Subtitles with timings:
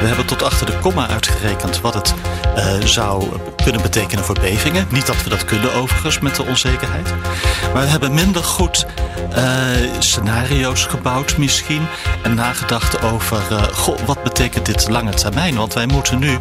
[0.00, 2.14] We hebben tot achter de komma uitgerekend wat het
[2.56, 3.24] uh, zou
[3.56, 4.86] kunnen betekenen voor bevingen.
[4.90, 7.14] Niet dat we dat kunnen overigens met de onzekerheid.
[7.72, 8.86] Maar we hebben minder goed
[9.36, 9.46] uh,
[9.98, 11.86] scenario's gebouwd misschien.
[12.22, 15.56] En nagedacht over goh, wat betekent dit lange termijn.
[15.56, 16.38] Want wij moeten nu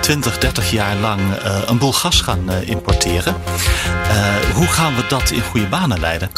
[0.00, 1.20] 20, 30 jaar lang
[1.66, 3.34] een boel gas gaan importeren.
[4.54, 6.30] hoe gaan we dat in goede banen leiden?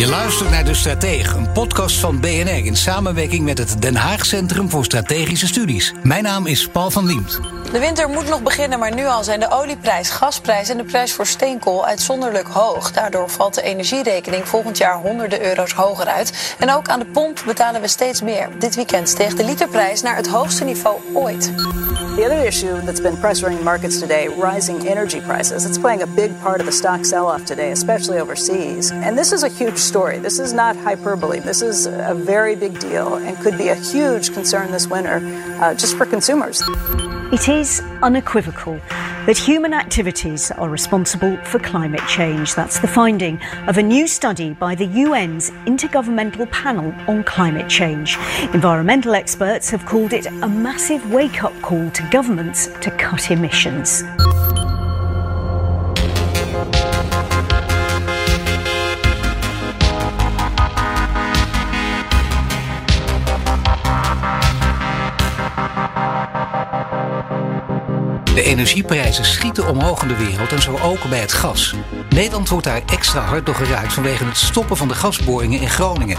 [0.00, 4.26] Je luistert naar De Stratege, een podcast van BNR in samenwerking met het Den Haag
[4.26, 5.92] Centrum voor Strategische Studies.
[6.02, 7.40] Mijn naam is Paul van Liemt.
[7.72, 11.12] De winter moet nog beginnen, maar nu al zijn de olieprijs, gasprijs en de prijs
[11.12, 12.92] voor steenkool uitzonderlijk hoog.
[12.92, 16.54] Daardoor valt de energierekening volgend jaar honderden euro's hoger uit.
[16.58, 18.48] En ook aan de pomp betalen we steeds meer.
[18.58, 21.52] Dit weekend steeg de literprijs naar het hoogste niveau ooit.
[22.16, 25.64] The other issue that's been pressuring markets today, rising energy prices.
[25.64, 28.90] It's playing a big part of the stock sell-off today, especially overseas.
[28.90, 30.18] And this is a huge story.
[30.18, 31.40] This is not hyperbole.
[31.40, 35.20] This is a very big deal and could be a huge concern this winter
[35.60, 36.62] uh, just for consumers.
[37.32, 38.80] It is unequivocal
[39.26, 42.56] that human activities are responsible for climate change.
[42.56, 48.16] That's the finding of a new study by the UN's Intergovernmental Panel on Climate Change.
[48.52, 54.02] Environmental experts have called it a massive wake up call to governments to cut emissions.
[68.40, 71.74] De energieprijzen schieten omhoog in de wereld en zo ook bij het gas.
[72.08, 76.18] Nederland wordt daar extra hard door geraakt vanwege het stoppen van de gasboringen in Groningen.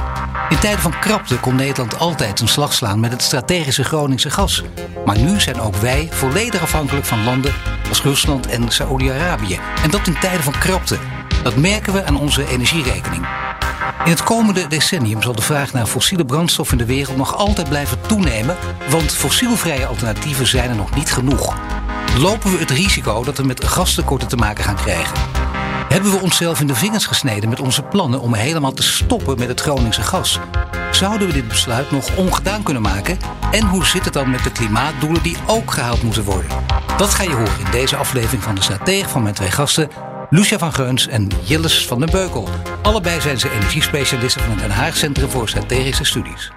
[0.49, 4.63] In tijden van krapte kon Nederland altijd een slag slaan met het strategische Groningse gas.
[5.05, 7.53] Maar nu zijn ook wij volledig afhankelijk van landen
[7.89, 9.59] als Rusland en Saoedi-Arabië.
[9.83, 10.97] En dat in tijden van krapte.
[11.43, 13.25] Dat merken we aan onze energierekening.
[14.05, 17.69] In het komende decennium zal de vraag naar fossiele brandstof in de wereld nog altijd
[17.69, 18.57] blijven toenemen,
[18.89, 21.55] want fossielvrije alternatieven zijn er nog niet genoeg.
[22.17, 25.17] Lopen we het risico dat we met gastekorten te maken gaan krijgen?
[25.87, 29.47] Hebben we onszelf in de vingers gesneden met onze plannen om helemaal te stoppen met
[29.47, 30.39] het Groningse gas?
[30.91, 33.17] Zouden we dit besluit nog ongedaan kunnen maken?
[33.51, 36.51] En hoe zit het dan met de klimaatdoelen die ook gehaald moeten worden?
[36.97, 39.89] Dat ga je horen in deze aflevering van de Stratege van mijn twee gasten,
[40.29, 42.49] Lucia van Geuns en Jilles van den Beukel.
[42.81, 46.51] Allebei zijn ze energiespecialisten van het Den Haag Centrum voor Strategische Studies.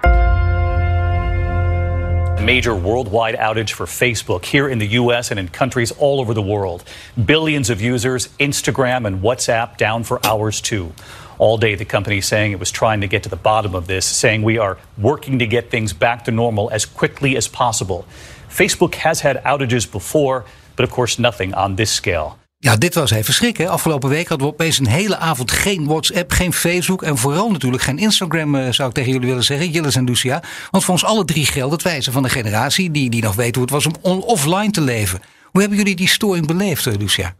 [2.41, 6.41] Major worldwide outage for Facebook here in the US and in countries all over the
[6.41, 6.83] world.
[7.25, 10.93] Billions of users, Instagram and WhatsApp down for hours too.
[11.37, 14.05] All day, the company saying it was trying to get to the bottom of this,
[14.05, 18.05] saying we are working to get things back to normal as quickly as possible.
[18.49, 20.45] Facebook has had outages before,
[20.75, 22.39] but of course, nothing on this scale.
[22.57, 23.69] Ja, dit was even schrikken.
[23.69, 27.83] Afgelopen week hadden we opeens een hele avond geen WhatsApp, geen Facebook en vooral natuurlijk
[27.83, 30.43] geen Instagram, eh, zou ik tegen jullie willen zeggen, Jillis en Lucia.
[30.71, 33.55] Want voor ons alle drie geldt het wijzen van de generatie die, die nog weet
[33.55, 35.21] hoe het was om offline te leven.
[35.43, 37.35] Hoe hebben jullie die storing beleefd, eh, Lucia?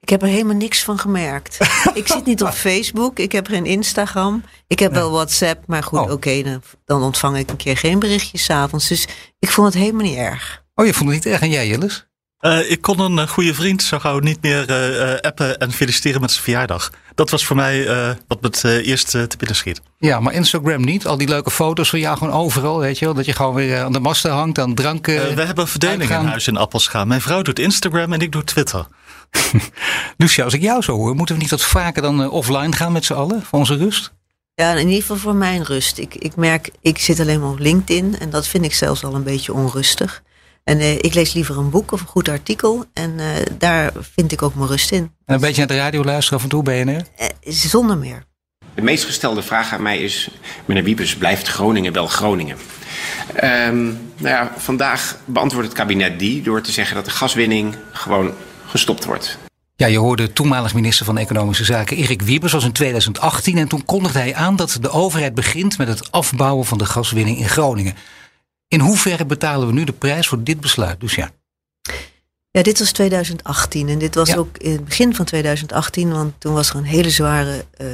[0.00, 1.58] Ik heb er helemaal niks van gemerkt.
[1.94, 4.44] ik zit niet op Facebook, ik heb geen Instagram.
[4.66, 6.10] Ik heb wel WhatsApp, maar goed, Oh.
[6.10, 8.88] oké, dan, dan ontvang ik een keer geen berichtjes 's avonds.
[8.88, 9.06] Dus
[9.38, 10.64] ik vond het helemaal niet erg.
[10.74, 12.06] Oh, je vond het niet erg en jij, Jillis?
[12.42, 16.20] Uh, ik kon een uh, goede vriend zo gauw niet meer uh, appen en feliciteren
[16.20, 16.90] met zijn verjaardag.
[17.14, 17.86] Dat was voor mij
[18.26, 19.80] wat me het eerst te binnen schiet.
[19.98, 21.06] Ja, maar Instagram niet.
[21.06, 23.14] Al die leuke foto's van jou gewoon overal, weet je wel.
[23.14, 25.06] Dat je gewoon weer aan de masten hangt, aan drank.
[25.06, 26.22] we hebben een verdeling uitgaan.
[26.22, 27.04] in huis in Appelscha.
[27.04, 28.86] Mijn vrouw doet Instagram en ik doe Twitter.
[30.16, 33.04] Lucia, als ik jou zo hoor, moeten we niet wat vaker dan offline gaan met
[33.04, 33.42] z'n allen?
[33.42, 34.12] Voor onze rust?
[34.54, 35.98] Ja, in ieder geval voor mijn rust.
[35.98, 39.14] Ik, ik merk, ik zit alleen maar op LinkedIn en dat vind ik zelfs al
[39.14, 40.22] een beetje onrustig.
[40.64, 42.84] En uh, ik lees liever een boek of een goed artikel.
[42.92, 43.26] En uh,
[43.58, 45.12] daar vind ik ook mijn rust in.
[45.26, 46.90] En een beetje naar de radio luisteren af en toe, BNR?
[46.92, 48.24] Uh, zonder meer.
[48.74, 50.30] De meest gestelde vraag aan mij is...
[50.64, 52.56] meneer Wiepers, blijft Groningen wel Groningen?
[53.44, 56.42] Um, nou ja, vandaag beantwoordt het kabinet die...
[56.42, 58.32] door te zeggen dat de gaswinning gewoon
[58.66, 59.38] gestopt wordt.
[59.76, 63.58] Ja, je hoorde toenmalig minister van Economische Zaken Erik Wiebes was in 2018...
[63.58, 67.38] en toen kondigde hij aan dat de overheid begint met het afbouwen van de gaswinning
[67.38, 67.94] in Groningen...
[68.72, 71.30] In hoeverre betalen we nu de prijs voor dit besluit, Dus ja.
[72.50, 74.36] Ja, dit was 2018 en dit was Ja.
[74.36, 77.86] ook in het begin van 2018, want toen was er een hele zware eh,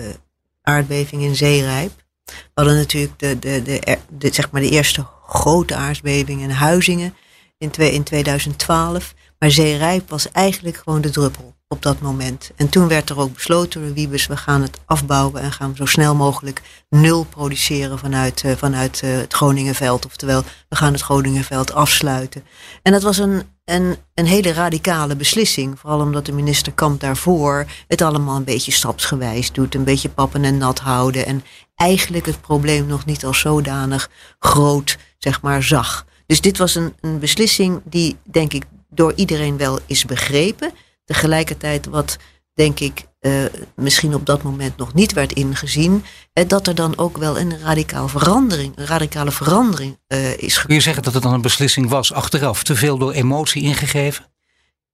[0.63, 1.91] aardbeving in Zeerijp.
[2.25, 7.15] We hadden natuurlijk de, de, de, de, zeg maar de eerste grote aardbeving in Huizingen
[7.59, 9.15] in, twee, in 2012.
[9.39, 12.51] Maar Zeerijp was eigenlijk gewoon de druppel op dat moment.
[12.57, 15.85] En toen werd er ook besloten door Wiebes, we gaan het afbouwen en gaan zo
[15.85, 20.07] snel mogelijk nul produceren vanuit, uh, vanuit uh, het Groningenveld.
[20.07, 22.45] Oftewel, we gaan het Groningenveld afsluiten.
[22.83, 25.79] En dat was een, een, een hele radicale beslissing.
[25.79, 29.75] Vooral omdat de minister Kamp daarvoor het allemaal een beetje stapsgewijs doet.
[29.75, 31.27] Een beetje pappen en nat houden.
[31.27, 31.45] En
[31.75, 36.07] eigenlijk het probleem nog niet als zodanig groot, zeg maar, zag.
[36.27, 40.73] Dus dit was een, een beslissing die, denk ik, door iedereen wel is begrepen.
[41.05, 42.17] Tegelijkertijd wat,
[42.55, 43.45] denk ik, uh,
[43.77, 47.59] misschien op dat moment nog niet werd ingezien, eh, dat er dan ook wel een
[47.59, 50.67] radicaal verandering, een radicale verandering uh, is gekomen.
[50.67, 54.25] Kun je zeggen dat het dan een beslissing was achteraf, te veel door emotie ingegeven?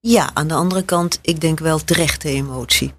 [0.00, 2.92] Ja, aan de andere kant, ik denk wel terechte emotie.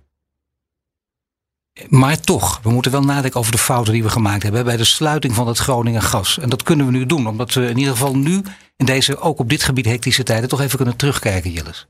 [1.89, 4.83] Maar toch, we moeten wel nadenken over de fouten die we gemaakt hebben bij de
[4.83, 6.39] sluiting van het Groningen gas.
[6.39, 8.41] En dat kunnen we nu doen, omdat we in ieder geval nu,
[8.77, 11.87] in deze ook op dit gebied hectische tijden, toch even kunnen terugkijken, Jilles.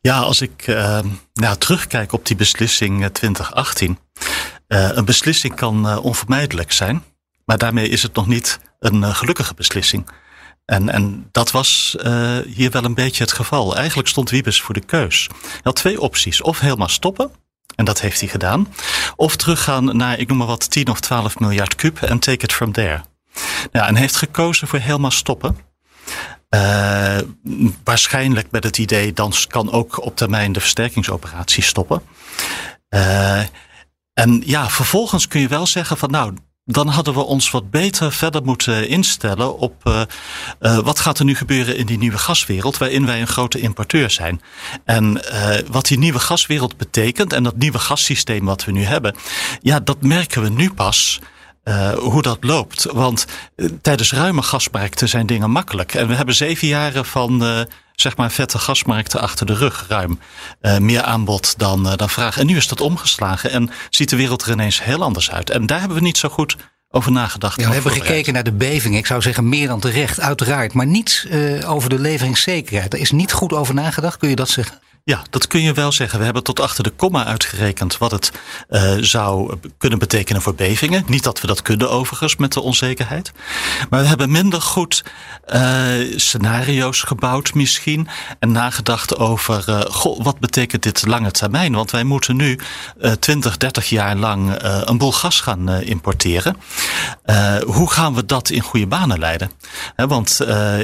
[0.00, 1.00] Ja, als ik uh,
[1.34, 3.98] nou, terugkijk op die beslissing 2018.
[4.68, 7.04] Uh, een beslissing kan onvermijdelijk zijn,
[7.44, 10.08] maar daarmee is het nog niet een gelukkige beslissing.
[10.64, 11.96] En, en dat was
[12.46, 13.76] hier wel een beetje het geval.
[13.76, 15.28] Eigenlijk stond Wiebes voor de keus.
[15.42, 16.42] Hij had twee opties.
[16.42, 17.30] Of helemaal stoppen,
[17.76, 18.74] en dat heeft hij gedaan.
[19.16, 22.52] Of teruggaan naar, ik noem maar wat, 10 of 12 miljard kub en take it
[22.52, 23.00] from there.
[23.70, 25.56] En heeft gekozen voor helemaal stoppen.
[26.54, 27.18] Uh,
[27.84, 32.02] waarschijnlijk met het idee, dan kan ook op termijn de versterkingsoperatie stoppen.
[32.88, 33.38] Uh,
[34.12, 36.34] en ja, vervolgens kun je wel zeggen van nou,
[36.64, 40.02] dan hadden we ons wat beter verder moeten instellen op uh,
[40.60, 44.10] uh, wat gaat er nu gebeuren in die nieuwe gaswereld, waarin wij een grote importeur
[44.10, 44.40] zijn.
[44.84, 49.14] En uh, wat die nieuwe gaswereld betekent en dat nieuwe gassysteem wat we nu hebben,
[49.60, 51.20] ja, dat merken we nu pas.
[51.98, 52.84] Hoe dat loopt.
[52.92, 53.26] Want
[53.82, 55.94] tijdens ruime gasmarkten zijn dingen makkelijk.
[55.94, 59.84] En we hebben zeven jaren van zeg maar vette gasmarkten achter de rug.
[59.88, 60.18] Ruim
[60.78, 62.38] meer aanbod dan, dan vraag.
[62.38, 65.50] En nu is dat omgeslagen en ziet de wereld er ineens heel anders uit.
[65.50, 66.56] En daar hebben we niet zo goed
[66.90, 67.60] over nagedacht.
[67.60, 68.96] Ja, we hebben gekeken naar de beving.
[68.96, 70.72] Ik zou zeggen meer dan terecht, uiteraard.
[70.72, 71.26] Maar niets
[71.66, 72.92] over de leveringszekerheid.
[72.92, 74.80] Er is niet goed over nagedacht, kun je dat zeggen?
[75.06, 76.18] Ja, dat kun je wel zeggen.
[76.18, 78.32] We hebben tot achter de komma uitgerekend wat het
[78.70, 81.04] uh, zou kunnen betekenen voor bevingen.
[81.06, 83.32] Niet dat we dat kunnen overigens met de onzekerheid.
[83.90, 85.04] Maar we hebben minder goed
[85.54, 85.62] uh,
[86.16, 88.08] scenario's gebouwd misschien.
[88.38, 89.80] En nagedacht over uh,
[90.22, 91.74] wat betekent dit lange termijn?
[91.74, 92.58] Want wij moeten nu
[93.18, 96.56] 20, 30 jaar lang een boel gas gaan importeren.
[97.66, 99.50] hoe gaan we dat in goede banen leiden?
[99.96, 100.40] want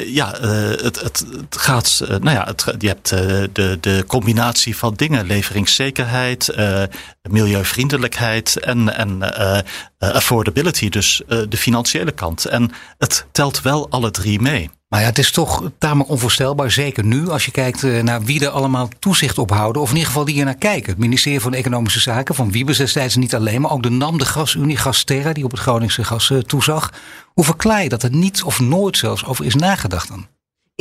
[0.07, 5.27] ja, het, het, het, gaat, nou ja, je hebt de, de combinatie van dingen.
[5.27, 6.83] Leveringszekerheid, uh,
[7.23, 9.59] milieuvriendelijkheid en, en uh,
[9.99, 10.89] affordability.
[10.89, 12.45] Dus de financiële kant.
[12.45, 14.71] En het telt wel alle drie mee.
[14.89, 18.49] Maar ja, het is toch tamelijk onvoorstelbaar, zeker nu, als je kijkt naar wie er
[18.49, 20.91] allemaal toezicht op houden, of in ieder geval die er naar kijken.
[20.91, 24.25] Het ministerie van Economische Zaken, van Wiebes destijds niet alleen, maar ook de NAM, de
[24.25, 26.93] Gasunie, Gasterra, die op het Groningse gas toezag.
[27.33, 30.27] Hoe verklaar je dat er niet of nooit zelfs over is nagedacht dan?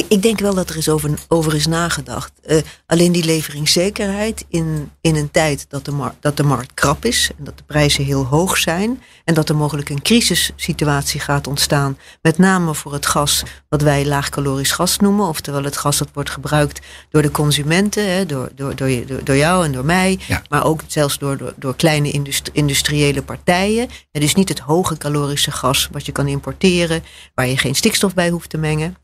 [0.08, 2.32] Ik denk wel dat er is over, over is nagedacht.
[2.48, 7.06] Uh, alleen die leveringszekerheid in, in een tijd dat de, mar dat de markt krap
[7.06, 11.48] is en dat de prijzen heel hoog zijn en dat er mogelijk een crisissituatie gaat
[11.48, 16.10] ontstaan, met name voor het gas wat wij laagkalorisch gas noemen, oftewel het gas dat
[16.14, 20.42] wordt gebruikt door de consumenten, hè, door, door, door, door, jou en door mij, ja.
[20.50, 23.90] maar ook zelfs door, door, door kleine industri industriële partijen.
[24.12, 27.04] Het is niet het hoge calorische gas wat je kan importeren,
[27.36, 28.96] waar je geen stikstof bij hoeft te mengen.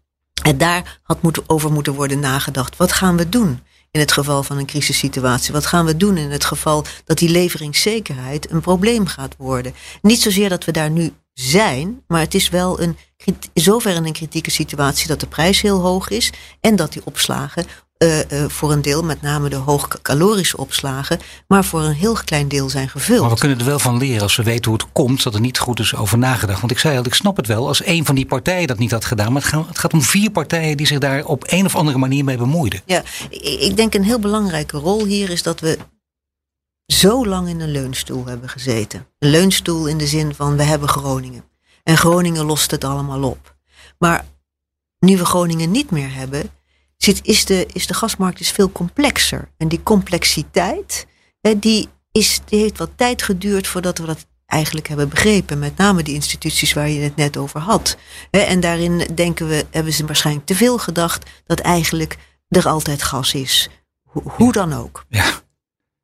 [0.44, 2.78] En daar had moeten, over moeten worden nagedacht.
[2.78, 3.60] Wat gaan we doen
[3.92, 5.54] in het geval van een crisissituatie?
[5.54, 9.74] Wat gaan we doen in het geval dat die leveringszekerheid een probleem gaat worden?
[10.02, 14.14] Niet zozeer dat we daar nu zijn, maar het is wel een, in zoverre een
[14.14, 17.66] kritieke situatie dat de prijs heel hoog is en dat die opslagen
[18.04, 22.48] uh, uh, voor een deel, met name de hoogcalorische opslagen, maar voor een heel klein
[22.48, 23.22] deel zijn gevuld.
[23.22, 25.40] Maar we kunnen er wel van leren als we weten hoe het komt dat er
[25.40, 26.60] niet goed is over nagedacht.
[26.60, 28.92] Want ik zei al, ik snap het wel als een van die partijen dat niet
[28.92, 31.66] had gedaan, maar het gaat, het gaat om vier partijen die zich daar op een
[31.66, 32.82] of andere manier mee bemoeiden.
[32.86, 33.04] Ja,
[33.60, 35.78] ik denk een heel belangrijke rol hier is dat we
[36.86, 39.08] zo lang in een leunstoel hebben gezeten.
[39.20, 41.44] Een leunstoel in de zin van we hebben Groningen.
[41.84, 43.56] En Groningen lost het allemaal op.
[43.98, 44.26] Maar
[45.00, 46.50] nu we Groningen niet meer hebben,
[46.98, 49.50] zit, is, de, is de gasmarkt is veel complexer.
[49.58, 51.08] En die complexiteit,
[51.42, 55.60] hè, die, is, die heeft wat tijd geduurd voordat we dat eigenlijk hebben begrepen.
[55.60, 57.98] Met name die instituties waar je het net over had.
[58.30, 63.34] En daarin denken we, hebben ze waarschijnlijk te veel gedacht dat eigenlijk er altijd gas
[63.34, 63.70] is.
[64.04, 65.06] Hoe dan ook.
[65.10, 65.44] Ja.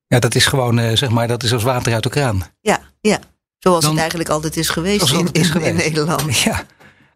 [0.07, 2.43] Ja, dat is gewoon, uh, zeg maar, dat is als water uit de kraan.
[2.61, 3.19] Ja, ja.
[3.57, 5.69] Zoals het eigenlijk altijd is geweest in, is geweest.
[5.69, 6.37] in, Nederland.
[6.37, 6.65] Ja.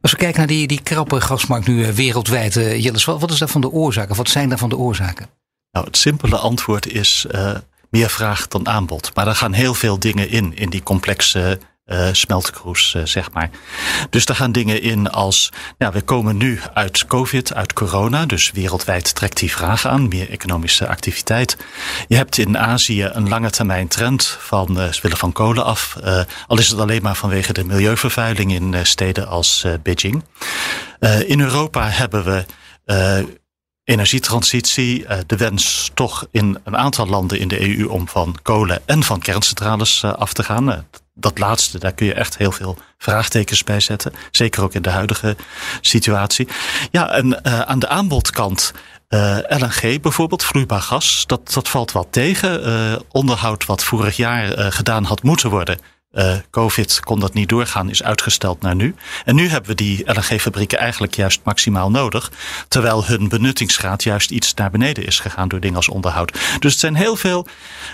[0.06, 3.32] Als we kijken naar die, die krappe gasmarkt nu uh, wereldwijd, uh, Jillis, wat, wat
[3.32, 4.16] is daarvan de oorzaken?
[4.16, 5.28] Wat zijn daarvan de oorzaken?
[5.72, 7.26] Nou, het simpele antwoord is
[7.90, 9.12] meer vraag dan aanbod.
[9.14, 12.08] Maar er gaan heel veel dingen in, in die complexe uh,
[13.04, 13.50] zeg maar.
[14.10, 18.52] Dus daar gaan dingen in als, ja, we komen nu uit COVID, uit corona, dus
[18.52, 21.58] wereldwijd trekt die vraag aan, meer economische activiteit.
[22.08, 25.98] Je hebt in Azië een lange termijn trend van uh, willen van kolen af,
[26.48, 30.24] al is het alleen maar vanwege de milieuvervuiling in steden als Beijing.
[31.26, 32.46] in Europa hebben we
[33.84, 39.04] energietransitie, de wens toch in een aantal landen in de EU om van kolen en
[39.04, 40.86] van kerncentrales af te gaan
[41.16, 44.14] dat laatste, daar kun je echt heel veel vraagtekens bij zetten.
[44.32, 45.36] Zeker ook in de huidige
[45.82, 46.48] situatie.
[46.92, 48.74] Ja, en uh, aan de aanbodkant.
[49.10, 52.68] Uh, LNG bijvoorbeeld, vloeibaar gas, dat, dat valt wat tegen.
[52.68, 55.80] Uh, onderhoud wat vorig jaar gedaan had moeten worden,
[56.16, 58.96] uh, COVID kon dat niet doorgaan, is uitgesteld naar nu.
[59.26, 62.32] En nu hebben we die LNG-fabrieken eigenlijk juist maximaal nodig.
[62.68, 66.32] Terwijl hun benuttingsgraad juist iets naar beneden is gegaan door dingen als onderhoud.
[66.60, 67.48] Dus het zijn heel veel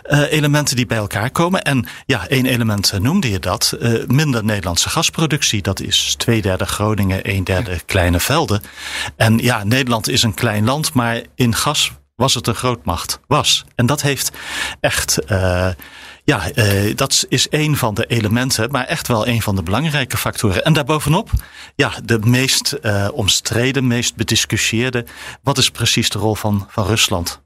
[0.09, 1.61] uh, elementen die bij elkaar komen.
[1.61, 3.77] En ja, één element uh, noemde je dat.
[4.07, 5.61] minder Nederlandse gasproductie.
[5.61, 8.61] Dat is twee derde Groningen, een derde kleine velden.
[9.15, 13.19] En ja, Nederland is een klein land, maar in gas was het een grootmacht.
[13.27, 13.65] Was.
[13.75, 14.31] En dat heeft
[14.79, 15.19] echt
[16.31, 20.17] ja, uh, dat is een van de elementen, maar echt wel een van de belangrijke
[20.17, 20.63] factoren.
[20.63, 21.29] En daarbovenop,
[21.75, 25.05] ja, de meest uh, omstreden, meest bediscussieerde.
[25.43, 27.41] Wat is precies de rol van, van Rusland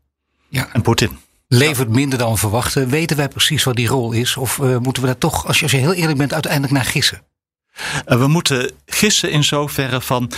[0.50, 0.68] ja.
[0.74, 1.18] en Poetin?
[1.48, 2.90] Levert minder dan verwachten.
[2.90, 4.38] Weten wij precies wat die rol is?
[4.38, 6.86] Of uh, moeten we daar toch, als je, als je heel eerlijk bent, uiteindelijk naar
[6.86, 7.22] gissen?
[8.08, 10.32] Uh, we moeten gissen in zoverre van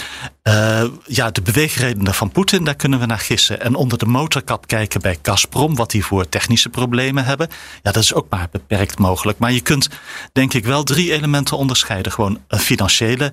[0.43, 3.61] uh, ja, de beweegredenen van Poetin, daar kunnen we naar gissen.
[3.61, 7.47] En onder de motorkap kijken bij Gazprom, wat die voor technische problemen hebben.
[7.83, 9.37] Ja, dat is ook maar beperkt mogelijk.
[9.37, 9.89] Maar je kunt
[10.31, 12.11] denk ik wel drie elementen onderscheiden.
[12.11, 13.31] Gewoon financiële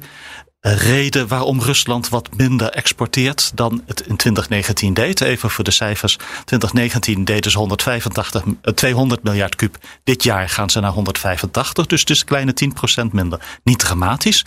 [0.66, 5.20] reden waarom Rusland wat minder exporteert dan het in 2019 deed.
[5.20, 6.16] Even voor de cijfers.
[6.44, 8.44] 2019 deden ze 185,
[8.74, 9.76] 200 miljard kub.
[10.04, 12.54] Dit jaar gaan ze naar 185, dus een kleine
[13.02, 13.40] 10% minder.
[13.64, 14.44] Niet dramatisch.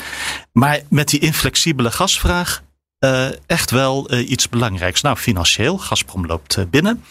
[0.51, 2.61] Maar met die inflexibele gasvraag
[2.99, 5.01] uh, echt wel uh, iets belangrijks.
[5.01, 7.03] Nou, financieel, Gazprom loopt uh, binnen.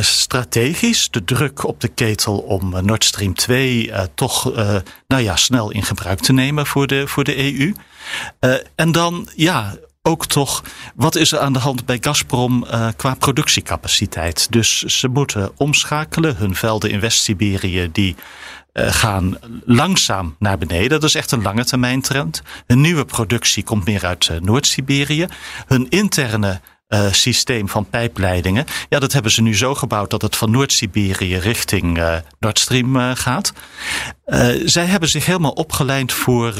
[0.00, 4.54] strategisch, de druk op de ketel om Nord Stream 2 toch
[5.06, 7.74] nou ja, snel in gebruik te nemen voor de, voor de EU.
[8.74, 14.52] en dan, ja, ook toch, wat is er aan de hand bij Gazprom qua productiecapaciteit?
[14.52, 16.36] Dus ze moeten omschakelen.
[16.36, 18.16] Hun velden in West-Siberië, die
[18.72, 21.00] gaan langzaam naar beneden.
[21.00, 22.42] Dat is echt een lange termijn trend.
[22.66, 25.26] Een nieuwe productie komt meer uit uh, Noord-Siberië.
[25.66, 28.64] Hun interne uh, systeem van pijpleidingen.
[28.88, 32.96] Ja, dat hebben ze nu zo gebouwd dat het van Noord-Siberië richting uh, Nord Stream
[32.96, 33.52] uh, gaat.
[34.64, 36.54] zij hebben zich helemaal opgeleid voor,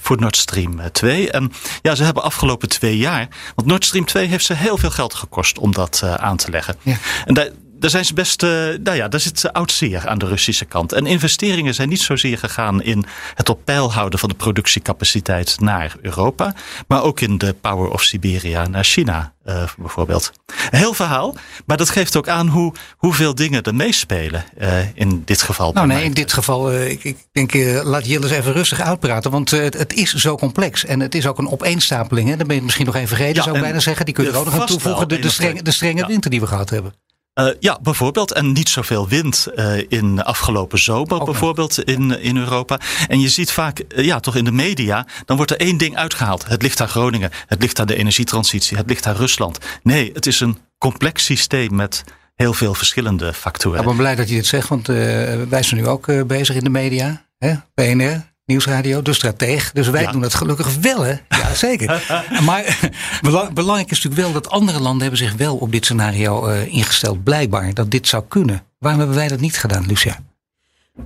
[0.00, 1.30] voor Nord Stream 2.
[1.30, 3.28] En ja, ze hebben afgelopen twee jaar.
[3.54, 6.76] Want Nord Stream 2 heeft ze heel veel geld gekost om dat aan te leggen.
[6.82, 6.96] Ja.
[7.24, 7.48] En daar
[7.84, 8.50] daar zijn ze best, uh,
[8.82, 10.92] nou ja, daar zit oud zeer aan de Russische kant.
[10.92, 15.96] En investeringen zijn niet zozeer gegaan in het op peil houden van de productiecapaciteit naar
[16.02, 16.54] Europa,
[16.88, 20.32] maar ook in de Power of Siberia naar China uh, bijvoorbeeld.
[20.70, 21.36] Een heel verhaal,
[21.66, 25.72] maar dat geeft ook aan hoe, hoeveel dingen er meespelen uh, in dit geval.
[25.72, 29.74] Nou nee, in dit geval, ik, ik, denk, laat Jilles even rustig uitpraten, want het,
[29.74, 32.28] het, is zo complex en het is ook een opeenstapeling.
[32.28, 32.36] Hè?
[32.36, 34.04] Dan ben je misschien nog even vergeten, zou ik bijna zeggen.
[34.04, 36.06] Die kun je er ook nog aan toevoegen, de, de, strenge, de strenge ja.
[36.06, 36.94] winter die we gehad hebben.
[37.40, 38.32] Uh, ja, bijvoorbeeld.
[38.32, 42.80] En niet zoveel wind uh, in afgelopen zomer, bijvoorbeeld in, in Europa.
[43.08, 45.96] En je ziet vaak, uh, ja, toch in de media, dan wordt er één ding
[45.96, 46.48] uitgehaald.
[46.48, 49.58] Het ligt aan Groningen, het ligt aan de energietransitie, het ligt aan Rusland.
[49.82, 53.80] Nee, het is een complex systeem met heel veel verschillende factoren.
[53.80, 56.70] Ik ben blij dat je dit zegt, want wij zijn nu ook bezig in de
[56.70, 57.24] media.
[57.38, 57.54] Hè?
[57.74, 59.72] BNR, Nieuwsradio, de strateeg.
[59.72, 61.14] Dus wij doen dat gelukkig wel, hè?
[61.60, 62.22] Ja, zeker.
[62.44, 66.66] maar belangrijk is natuurlijk wel dat andere landen hebben zich wel op dit scenario uh,
[66.66, 67.24] ingesteld.
[67.24, 68.62] Blijkbaar dat dit zou kunnen.
[68.78, 70.18] Waarom hebben wij dat niet gedaan, Lucia?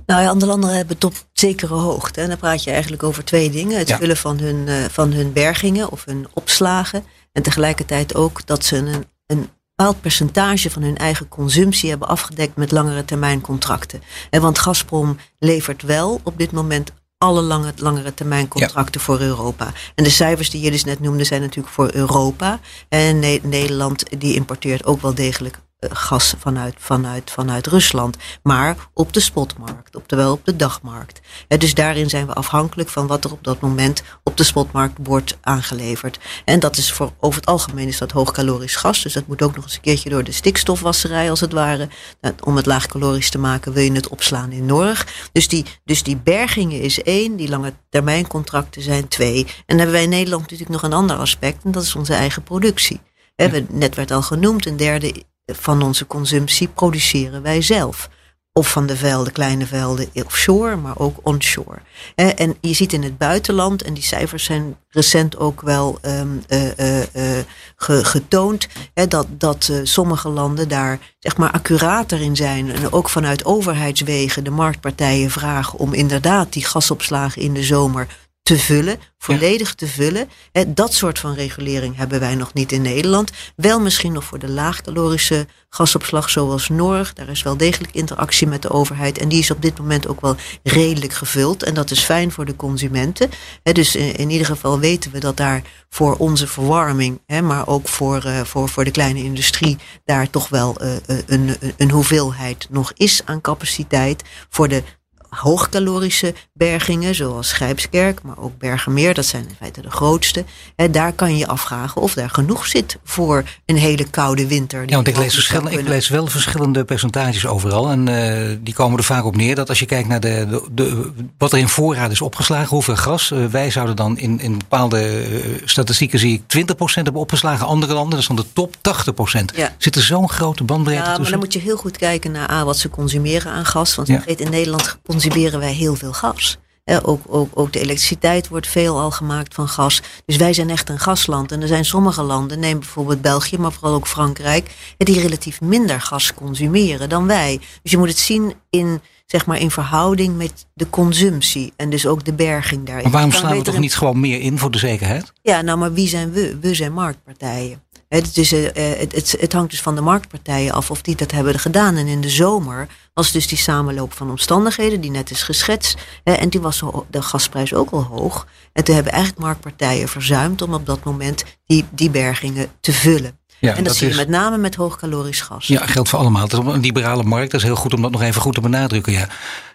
[0.05, 2.21] Nou ja, andere landen hebben het op zekere hoogte.
[2.21, 3.77] En dan praat je eigenlijk over twee dingen.
[3.77, 7.03] Het vullen van hun, uh, van hun bergingen of hun opslagen.
[7.31, 12.55] En tegelijkertijd ook dat ze een, een bepaald percentage van hun eigen consumptie hebben afgedekt
[12.55, 14.01] met langere termijn contracten.
[14.29, 16.91] En want Gazprom levert wel op dit moment
[17.25, 19.73] alle lange, langere termijn contracten voor Europa.
[19.95, 22.59] En de cijfers die je dus net noemde zijn natuurlijk voor Europa.
[22.89, 29.19] En Nederland die importeert ook wel degelijk gas vanuit, vanuit, vanuit Rusland, maar op de
[29.19, 31.19] spotmarkt, oftewel op de dagmarkt.
[31.47, 35.37] dus daarin zijn we afhankelijk van wat er op dat moment op de spotmarkt wordt
[35.41, 36.19] aangeleverd.
[36.45, 39.55] En dat is voor over het algemeen is dat hoogkalorisch gas, dus dat moet ook
[39.55, 41.89] nog eens een keertje door de stikstofwasserij als het ware.
[42.21, 45.07] Nou, om het laagkalorisch te maken wil je het opslaan in Norg.
[45.31, 49.45] Dus die, dus die bergingen is één, die lange termijn contracten zijn twee.
[49.45, 52.13] En dan hebben wij in Nederland natuurlijk nog een ander aspect en dat is onze
[52.13, 53.01] eigen productie.
[53.35, 53.61] Ja.
[53.69, 58.09] Net werd al genoemd, een derde van onze consumptie produceren wij zelf.
[58.53, 61.79] Of van de velden, kleine velden offshore, maar ook onshore.
[62.15, 66.99] En je ziet in het buitenland, en die cijfers zijn recent ook wel um, uh,
[66.99, 67.39] uh,
[67.77, 72.71] getoond, dat, dat sommige landen daar zeg maar accurater in zijn.
[72.71, 78.07] En ook vanuit overheidswegen de marktpartijen vragen om inderdaad die gasopslagen in de zomer
[78.49, 80.29] te vullen, volledig te vullen.
[80.67, 83.31] dat soort van regulering hebben wij nog niet in Nederland.
[83.55, 87.15] Wel misschien nog voor de laagcalorische gasopslag zoals Noord.
[87.15, 89.17] Daar is wel degelijk interactie met de overheid.
[89.17, 91.63] En die is op dit moment ook wel redelijk gevuld.
[91.63, 93.29] En dat is fijn voor de consumenten.
[93.63, 98.41] dus in, ieder geval weten we dat daar voor onze verwarming, maar ook voor, uh,
[98.41, 100.93] voor, voor de kleine industrie, daar toch wel uh,
[101.25, 104.23] een, een hoeveelheid nog is aan capaciteit.
[104.49, 104.83] Voor de
[105.29, 110.43] hoogcalorische bergingen, zoals Grijpskerk, maar ook Bergenmeer, dat zijn in feite de grootste.
[110.75, 114.83] Hè, daar kan je je afvragen of daar genoeg zit voor een hele koude winter.
[114.85, 117.89] Ja, want ik lees, ik lees wel verschillende percentages overal.
[117.89, 120.63] En uh, die komen er vaak op neer dat als je kijkt naar de, de,
[120.71, 123.31] de wat er in voorraad is opgeslagen, hoeveel gras.
[123.31, 127.65] Uh, wij zouden dan in, in bepaalde uh, statistieken zie ik 20% hebben opgeslagen.
[127.65, 129.55] Andere landen, dat is dan de top 80%.
[129.55, 129.75] Ja.
[129.77, 132.65] Zit er zo'n grote bandbreedte ja, maar dan moet je heel goed kijken naar A,
[132.65, 133.95] wat ze consumeren aan gas.
[133.95, 134.21] Want ja.
[134.25, 136.57] in Nederland consumeren wij heel veel gas.
[137.03, 140.01] ook, ook, ook de elektriciteit wordt veel al gemaakt van gas.
[140.25, 141.51] Dus wij zijn echt een gasland.
[141.51, 146.01] En er zijn sommige landen, neem bijvoorbeeld België, maar vooral ook Frankrijk, die relatief minder
[146.01, 147.59] gas consumeren dan wij.
[147.81, 152.07] Dus je moet het zien in, zeg maar, in verhouding met de consumptie en dus
[152.07, 153.03] ook de berging daarin.
[153.03, 155.33] Maar waarom slaan we toch niet gewoon meer in voor de zekerheid?
[155.41, 156.57] Ja, nou, maar wie zijn we?
[156.61, 157.83] We zijn marktpartijen.
[158.09, 161.31] Het, is, uh, het, het, het, hangt dus van de marktpartijen af of die dat
[161.31, 161.95] hebben gedaan.
[161.95, 165.97] En in de zomer was dus die samenloop van omstandigheden die net is geschetst.
[166.23, 168.47] en toen was de gasprijs ook al hoog.
[168.73, 173.39] En toen hebben eigenlijk marktpartijen verzuimd om op dat moment die, die bergingen te vullen.
[173.59, 175.67] Ja, en dat, zie je met name met hoogkalorisch gas.
[175.67, 176.41] Ja, geldt voor allemaal.
[176.41, 177.51] Het is een liberale markt.
[177.51, 179.13] Dat is heel goed om dat nog even goed te benadrukken.
[179.13, 179.27] Ja.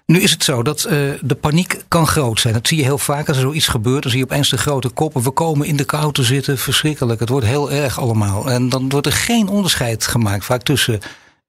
[0.07, 2.55] Nu is het zo dat uh, de paniek kan groot zijn.
[2.55, 3.29] Dat zie je heel vaak.
[3.29, 5.23] Als er zoiets gebeurt, dan zie je opeens de grote koppen.
[5.23, 6.59] We komen in de kou te zitten.
[6.59, 7.21] Verschrikkelijk.
[7.21, 8.51] Het wordt heel erg allemaal.
[8.51, 11.01] En dan wordt er geen onderscheid gemaakt vaak tussen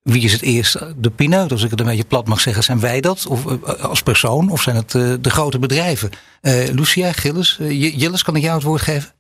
[0.02, 2.64] wie is het eerst de pineut, als ik het een beetje plat mag zeggen.
[2.64, 6.10] Zijn wij dat of, uh, als persoon of zijn het uh, de grote bedrijven?
[6.42, 9.14] Uh, Lucia, Gilles, Jilles, kan ik jou het woord geven?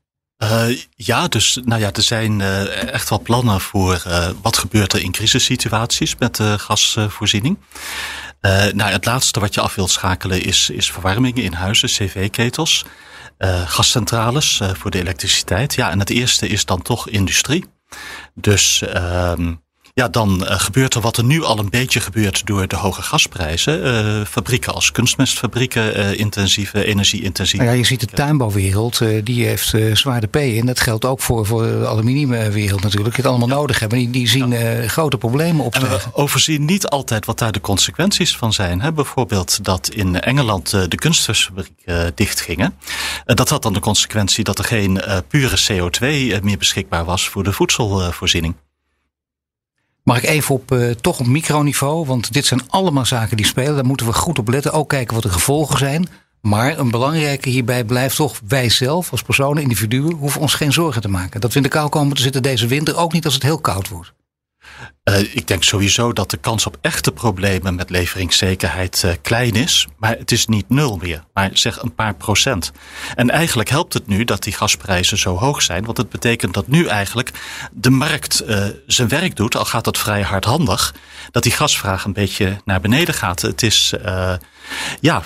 [0.43, 4.93] Uh, ja, dus nou ja, er zijn uh, echt wel plannen voor uh, wat gebeurt
[4.93, 7.57] er in crisissituaties met de gasvoorziening.
[8.41, 12.85] Nou, het laatste wat je af wilt schakelen is, is verwarming in huizen, cv-ketels,
[13.65, 15.75] gascentrales voor de elektriciteit.
[15.75, 17.65] Ja, en het eerste is dan toch industrie.
[18.33, 19.53] Dus ehm,
[19.95, 23.01] ja, dan uh, gebeurt er wat er nu al een beetje gebeurt door de hoge
[23.01, 23.85] gasprijzen.
[23.85, 27.63] Uh, fabrieken als kunstmestfabrieken, uh, intensieve, energie-intensieve.
[27.63, 30.65] Nou ja, je ziet de tuinbouwwereld, die heeft zwaar de P in.
[30.65, 33.15] Dat geldt ook voor, voor de aluminiumwereld natuurlijk.
[33.15, 33.97] Die het allemaal nodig hebben.
[33.97, 34.53] Die, die zien
[34.89, 35.75] grote problemen op.
[35.75, 38.81] En we overzien niet altijd wat daar de consequenties van zijn.
[38.81, 38.91] Hè?
[38.91, 42.73] Bijvoorbeeld dat in Engeland de kunstmestfabrieken dichtgingen.
[43.25, 45.99] dat had dan de consequentie dat er geen pure CO2
[46.43, 48.55] meer beschikbaar was voor de voedselvoorziening.
[50.05, 53.75] Mag ik even op, uh, toch op microniveau, want dit zijn allemaal zaken die spelen.
[53.75, 54.73] Daar moeten we goed op letten.
[54.73, 56.07] Ook kijken wat de gevolgen zijn.
[56.41, 61.01] Maar een belangrijke hierbij blijft toch wij zelf als personen, individuen, hoeven ons geen zorgen
[61.01, 61.41] te maken.
[61.41, 63.59] Dat we in de kou komen te zitten deze winter, ook niet als het heel
[63.59, 64.13] koud wordt.
[65.09, 69.87] Uh, ik denk sowieso dat de kans op echte problemen met leveringszekerheid uh, klein is.
[69.97, 72.71] Maar het is niet nul meer, maar zeg een paar procent.
[73.15, 75.85] En eigenlijk helpt het nu dat die gasprijzen zo hoog zijn.
[75.85, 77.31] Want het betekent dat nu eigenlijk
[77.71, 80.93] de markt uh, zijn werk doet, al gaat dat vrij hardhandig.
[81.31, 83.41] Dat die gasvraag een beetje naar beneden gaat.
[83.41, 83.93] Het is
[84.99, 85.23] ja,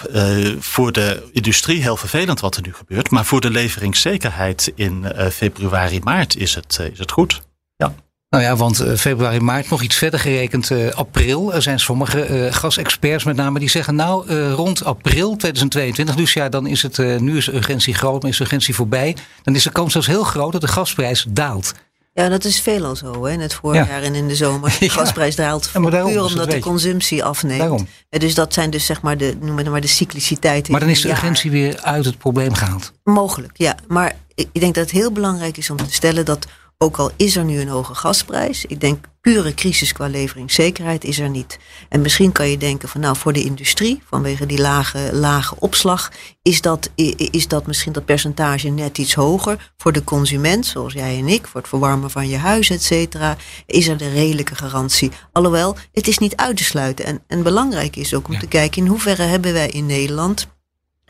[0.59, 3.09] voor de industrie heel vervelend wat er nu gebeurt.
[3.09, 7.41] Maar voor de leveringszekerheid in februari, maart is het, is het goed.
[7.77, 7.93] Ja.
[8.29, 10.69] Nou ja, want uh, februari, maart nog iets verder gerekend.
[10.69, 11.53] Uh, april.
[11.53, 13.95] Er zijn sommige uh, gasexperts met name die zeggen...
[13.95, 16.97] nou, rond april 2022, dus ja, dan is het...
[16.97, 19.15] nu is de urgentie groot, maar is de urgentie voorbij.
[19.43, 21.73] Dan is de kans zelfs heel groot dat de gasprijs daalt.
[22.13, 23.31] Ja, dat is veelal zo, hè?
[23.31, 24.77] in het voorjaar en in de zomer.
[24.79, 27.59] De gasprijs daalt ja, puur omdat de consumptie afneemt.
[27.59, 27.87] Daarom.
[28.09, 30.71] Dus dat zijn dus zeg maar de, noem het maar de cycliciteiten.
[30.71, 32.91] Maar dan is de urgentie weer uit het probleem gehaald.
[33.03, 33.75] Mogelijk, ja.
[33.87, 36.47] Maar ik denk dat het heel belangrijk is om te stellen dat
[36.81, 41.19] ook al is er nu een hoge gasprijs, ik denk pure crisis qua leveringszekerheid is
[41.19, 41.59] er niet.
[41.89, 46.11] En misschien kan je denken van nou voor de industrie, vanwege die lage, lage opslag,
[46.41, 46.89] is dat,
[47.31, 49.71] is dat misschien dat percentage net iets hoger.
[49.77, 53.37] Voor de consument, zoals jij en ik, voor het verwarmen van je huis, et cetera,
[53.65, 55.11] is er de redelijke garantie.
[55.31, 57.05] Alhoewel, het is niet uit te sluiten.
[57.05, 60.47] En, en belangrijk is ook om te kijken in hoeverre hebben wij in Nederland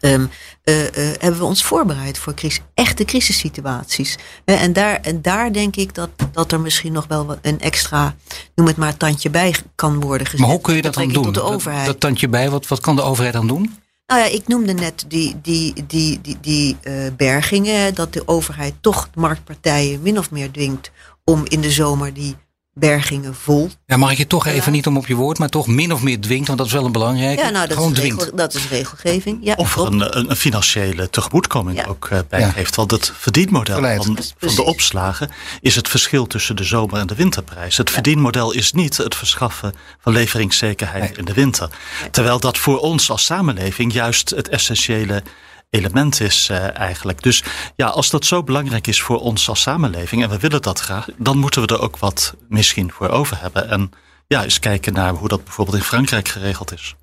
[0.01, 0.29] Um,
[0.63, 4.17] uh, uh, hebben we ons voorbereid voor crisis, echte crisissituaties.
[4.45, 8.15] Uh, en, daar, en daar denk ik dat, dat er misschien nog wel een extra,
[8.55, 10.39] noem het maar, tandje bij kan worden gezet.
[10.39, 11.33] Maar hoe kun je dat dan doen?
[11.33, 11.85] De overheid.
[11.85, 13.77] Dat, dat, tandje bij, wat, wat kan de overheid dan doen?
[14.07, 16.77] Nou ja, ik noemde net die, die, die, die, die
[17.17, 20.91] bergingen, dat de overheid toch marktpartijen min of meer dwingt
[21.23, 22.35] om in de zomer die
[22.79, 23.69] bergingen vol.
[23.85, 26.01] Ja, mag ik je toch even niet om op je woord, maar toch min of
[26.01, 27.43] meer dwingt, want dat is wel een belangrijke.
[27.43, 29.37] Ja, nou, dat, Gewoon is, regel, dat is regelgeving.
[29.41, 32.75] Ja, of er een, een, financiële tegemoetkoming ook uh, bij heeft.
[32.75, 35.29] Want het verdienmodel van, van, de opslagen
[35.61, 37.77] is het verschil tussen de zomer- en de winterprijs.
[37.77, 41.69] Het verdienmodel is niet het verschaffen van leveringszekerheid in de winter.
[42.11, 45.23] Terwijl dat voor ons als samenleving juist het essentiële
[45.69, 47.23] element is uh, eigenlijk.
[47.23, 47.43] Dus
[47.75, 51.07] ja, als dat zo belangrijk is voor ons als samenleving en we willen dat graag,
[51.17, 53.69] dan moeten we er ook wat misschien voor over hebben.
[53.69, 53.91] En
[54.27, 56.95] ja, eens kijken naar hoe dat bijvoorbeeld in Frankrijk geregeld is.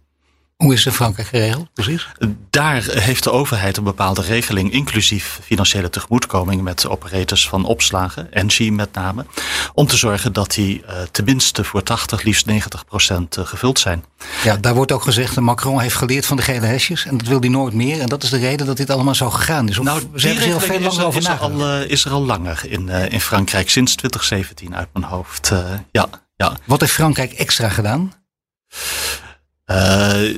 [0.57, 2.09] Hoe is het in Frankrijk geregeld, precies?
[2.51, 8.73] Daar heeft de overheid een bepaalde regeling, inclusief financiële tegemoetkoming met operators van opslagen, Engie
[8.73, 9.27] met name,
[9.75, 14.05] om te zorgen dat die uh, tenminste voor 80, liefst 90 procent uh, gevuld zijn.
[14.45, 17.27] Ja, daar wordt ook gezegd, dat Macron heeft geleerd van de gele hesjes en dat
[17.27, 18.01] wil hij nooit meer.
[18.01, 19.79] En dat is de reden dat dit allemaal zo gegaan is.
[19.79, 22.25] Of nou, ze hebben heel veel langer over is er, al, uh, is er al
[22.25, 25.53] langer in, in Frankrijk, sinds 2017 uit mijn hoofd.
[25.93, 26.57] ja, ja.
[26.65, 28.13] Wat heeft Frankrijk extra gedaan?
[29.67, 30.35] Uh,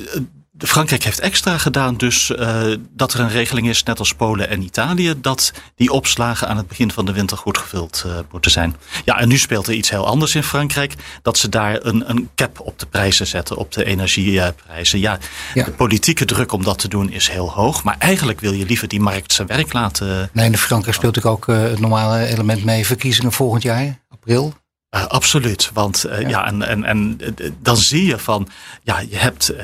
[0.67, 4.61] Frankrijk heeft extra gedaan dus uh, dat er een regeling is, net als Polen en
[4.61, 8.75] Italië, dat die opslagen aan het begin van de winter goed gevuld uh, moeten zijn.
[9.05, 12.29] Ja, en nu speelt er iets heel anders in Frankrijk, dat ze daar een, een
[12.35, 14.99] cap op de prijzen zetten, op de energieprijzen.
[14.99, 15.17] Ja,
[15.53, 18.65] ja, de politieke druk om dat te doen is heel hoog, maar eigenlijk wil je
[18.65, 20.29] liever die markt zijn werk laten.
[20.33, 24.53] Nee, in Frankrijk speelt ook het normale element mee, verkiezingen volgend jaar, april.
[24.95, 26.27] Uh, absoluut, want uh, ja.
[26.27, 27.19] ja, en, en, en
[27.61, 28.47] dan zie je van,
[28.83, 29.61] ja, je hebt uh,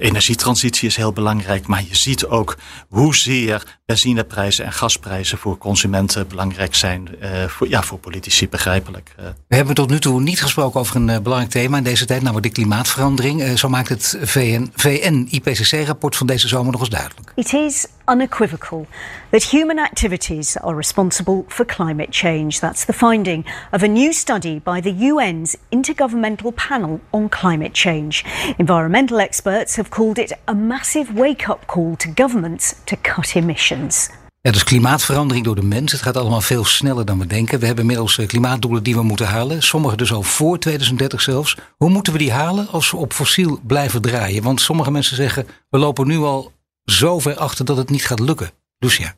[0.00, 2.56] energietransitie is heel belangrijk, maar je ziet ook
[2.88, 7.08] hoezeer benzineprijzen en gasprijzen voor consumenten belangrijk zijn,
[7.48, 9.14] voor, ja, voor politici begrijpelijk.
[9.48, 12.46] We hebben tot nu toe niet gesproken over een belangrijk thema in deze tijd, namelijk
[12.46, 13.58] de klimaatverandering.
[13.58, 17.32] zo maakt het VN, VN IPCC-rapport van deze zomer nog eens duidelijk.
[17.34, 18.86] It is unequivocal
[19.30, 22.60] that human activities are responsible for climate change.
[22.60, 28.24] That's the finding of a new study by the UN's Intergovernmental Panel on Climate Change.
[28.58, 34.10] Environmental experts have called it a massive wake up call to governments to cut emissions.
[34.42, 35.92] Ja, dus klimaatverandering door de mens.
[35.92, 37.58] Het gaat allemaal veel sneller dan we denken.
[37.58, 39.62] We hebben inmiddels eh, klimaatdoelen die we moeten halen.
[39.62, 41.56] Sommige dus al voor 2030 zelfs.
[41.76, 44.42] Hoe moeten we die halen als we op fossiel blijven draaien?
[44.42, 46.52] Want sommige mensen zeggen, we lopen nu al
[46.90, 48.50] zo ver achter dat het niet gaat lukken.
[48.78, 49.14] Lucia.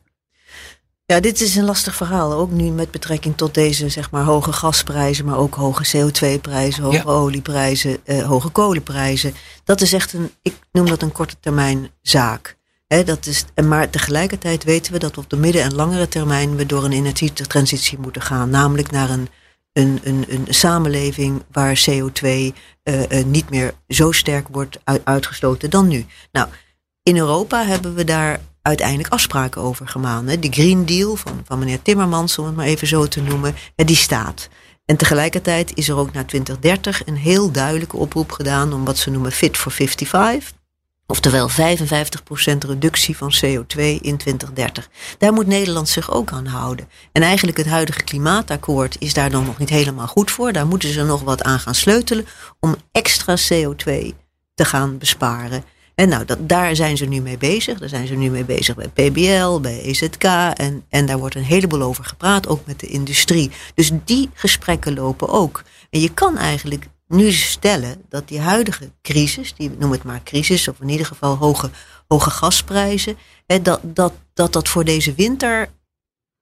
[1.05, 2.33] Ja, dit is een lastig verhaal.
[2.33, 7.05] Ook nu met betrekking tot deze zeg maar, hoge gasprijzen, maar ook hoge CO2-prijzen, hoge
[7.05, 9.33] olieprijzen, eh, hoge kolenprijzen.
[9.63, 12.57] Dat is echt een, ik noem dat een korte termijn zaak.
[12.87, 16.65] He, dat is, maar tegelijkertijd weten we dat op de midden- en langere termijn we
[16.65, 18.49] door een energietransitie moeten gaan.
[18.49, 19.29] Namelijk naar een,
[19.73, 22.51] een, een, een samenleving waar CO2 uh,
[22.83, 26.05] uh, niet meer zo sterk wordt uitgestoten dan nu.
[26.31, 26.47] Nou,
[27.03, 30.41] in Europa hebben we daar uiteindelijk afspraken over gemaakt.
[30.41, 33.95] De Green Deal van, van meneer Timmermans, om het maar even zo te noemen, die
[33.95, 34.49] staat.
[34.85, 39.09] En tegelijkertijd is er ook naar 2030 een heel duidelijke oproep gedaan om wat ze
[39.09, 40.61] noemen Fit for 55.
[41.07, 41.53] Oftewel 55%
[42.67, 44.89] reductie van CO2 in 2030.
[45.17, 46.89] Daar moet Nederland zich ook aan houden.
[47.11, 50.51] En eigenlijk het huidige klimaatakkoord is daar dan nog niet helemaal goed voor.
[50.51, 52.25] Daar moeten ze nog wat aan gaan sleutelen
[52.59, 54.13] om extra CO2
[54.53, 55.63] te gaan besparen.
[55.95, 57.79] En nou, dat, daar zijn ze nu mee bezig.
[57.79, 60.23] Daar zijn ze nu mee bezig bij PBL, bij EZK.
[60.53, 63.51] En, en daar wordt een heleboel over gepraat, ook met de industrie.
[63.75, 65.63] Dus die gesprekken lopen ook.
[65.89, 70.67] En je kan eigenlijk nu stellen dat die huidige crisis, die noem het maar crisis,
[70.67, 71.69] of in ieder geval hoge,
[72.07, 75.69] hoge gasprijzen, hè, dat, dat, dat dat voor deze winter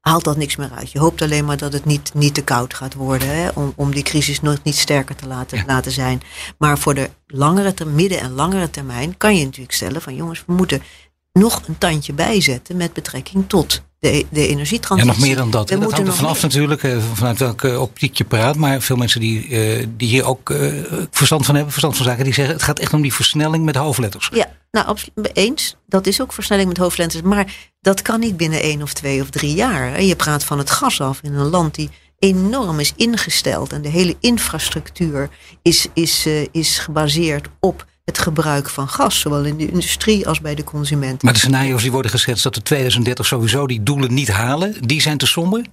[0.02, 0.92] haalt dat niks meer uit.
[0.92, 3.28] Je hoopt alleen maar dat het niet, niet te koud gaat worden.
[3.36, 6.22] Hè, om, om die crisis nog niet sterker te laten, laten zijn.
[6.58, 10.54] Maar voor de langere, midden- en langere termijn kan je natuurlijk stellen van jongens, we
[10.54, 10.82] moeten
[11.34, 15.12] nog een tandje bijzetten met betrekking tot de, de energietransitie.
[15.12, 15.70] Ja, nog meer dan dat.
[15.70, 18.56] We dat hangt er vanaf natuurlijk, eh, vanuit welke optiek je praat.
[18.56, 22.24] Maar veel mensen die, uh, die hier ook uh, verstand van hebben, verstand van zaken,
[22.24, 24.30] die zeggen het gaat echt om die versnelling met hoofdletters.
[24.34, 24.98] Ja, nou,
[25.34, 25.76] eens.
[25.88, 27.24] Dat is ook versnelling met hoofdletters.
[27.24, 30.04] Maar dat kan niet binnen één of twee of drie jaar.
[30.04, 33.74] Je praat van het gas af in een land die enorm is ingesteld.
[33.74, 35.30] En de hele infrastructuur
[35.62, 40.56] is, is, is gebaseerd op het gebruik van gas, zowel in de industrie als bij
[40.56, 41.24] de consument.
[41.24, 45.02] Maar de scenario's die worden geschetst dat we 2030 sowieso die doelen niet halen, die
[45.02, 45.66] zijn te somber?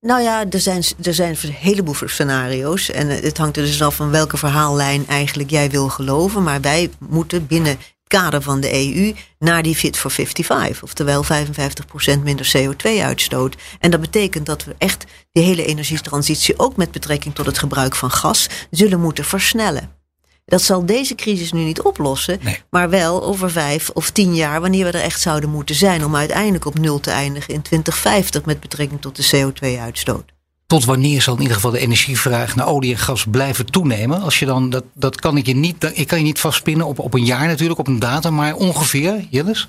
[0.00, 2.90] Nou ja, er zijn, er zijn een heleboel scenario's.
[2.90, 6.42] En het hangt er dus af van welke verhaallijn eigenlijk jij wil geloven.
[6.42, 10.82] Maar wij moeten binnen het kader van de EU naar die Fit for 55.
[10.82, 11.28] Oftewel 55%
[12.22, 13.56] minder CO2-uitstoot.
[13.78, 17.94] En dat betekent dat we echt de hele energietransitie, ook met betrekking tot het gebruik
[17.94, 19.97] van gas, zullen moeten versnellen.
[20.48, 24.84] Dat zal deze crisis nu niet oplossen, maar wel over vijf of tien jaar, wanneer
[24.84, 28.60] we er echt zouden moeten zijn om uiteindelijk op nul te eindigen in 2050 met
[28.60, 30.24] betrekking tot de CO2-uitstoot.
[30.66, 34.20] Tot wanneer zal in ieder geval de energievraag naar olie en gas blijven toenemen?
[34.20, 36.98] Als je dan, dat, dat kan ik je niet, ik kan je niet vastpinnen op,
[36.98, 39.68] op een jaar natuurlijk, op een datum, maar ongeveer, Jillis?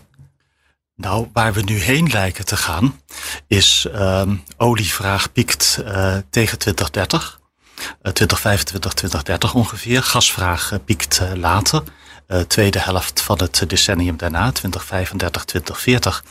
[0.95, 3.01] Nou, waar we nu heen lijken te gaan,
[3.47, 7.38] is uh, olievraag piekt uh, tegen 2030.
[8.01, 10.03] 2025, 2030 ongeveer.
[10.03, 11.83] Gasvraag eh, piekt eh, later.
[12.47, 16.23] Tweede helft van het decennium daarna, 2035, 2040.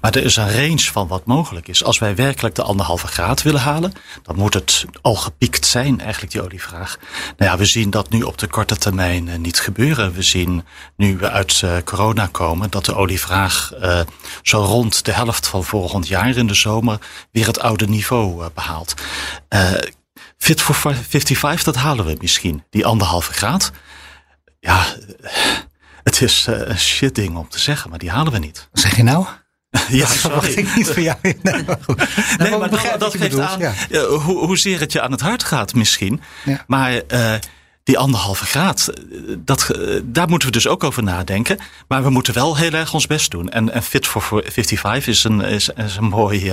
[0.00, 1.84] Maar er is een range van wat mogelijk is.
[1.84, 6.32] Als wij werkelijk de anderhalve graad willen halen, dan moet het al gepiekt zijn, eigenlijk
[6.32, 6.98] die olievraag.
[7.36, 10.12] Nou ja, we zien dat nu op de korte termijn niet gebeuren.
[10.12, 10.64] We zien
[10.96, 13.72] nu we uit corona komen dat de olievraag
[14.42, 16.98] zo rond de helft van volgend jaar in de zomer
[17.32, 18.94] weer het oude niveau behaalt.
[20.38, 22.64] Fit for 55, dat halen we misschien.
[22.70, 23.72] Die anderhalve graad.
[24.60, 24.86] Ja,
[26.02, 28.68] het is uh, een shit ding om te zeggen, maar die halen we niet.
[28.72, 29.26] Wat zeg je nou?
[29.88, 31.16] ja, dat verwacht ik niet van jou.
[31.42, 31.96] Nee, maar, goed.
[32.38, 34.04] nee, nou, maar dat, dat geeft aan ja.
[34.04, 36.20] hoe, hoezeer het je aan het hart gaat misschien.
[36.44, 36.64] Ja.
[36.66, 37.34] Maar uh,
[37.82, 38.92] die anderhalve graad,
[39.38, 39.70] dat,
[40.04, 41.58] daar moeten we dus ook over nadenken.
[41.88, 43.50] Maar we moeten wel heel erg ons best doen.
[43.50, 46.52] En, en Fit for 55 is een, is, is een mooi...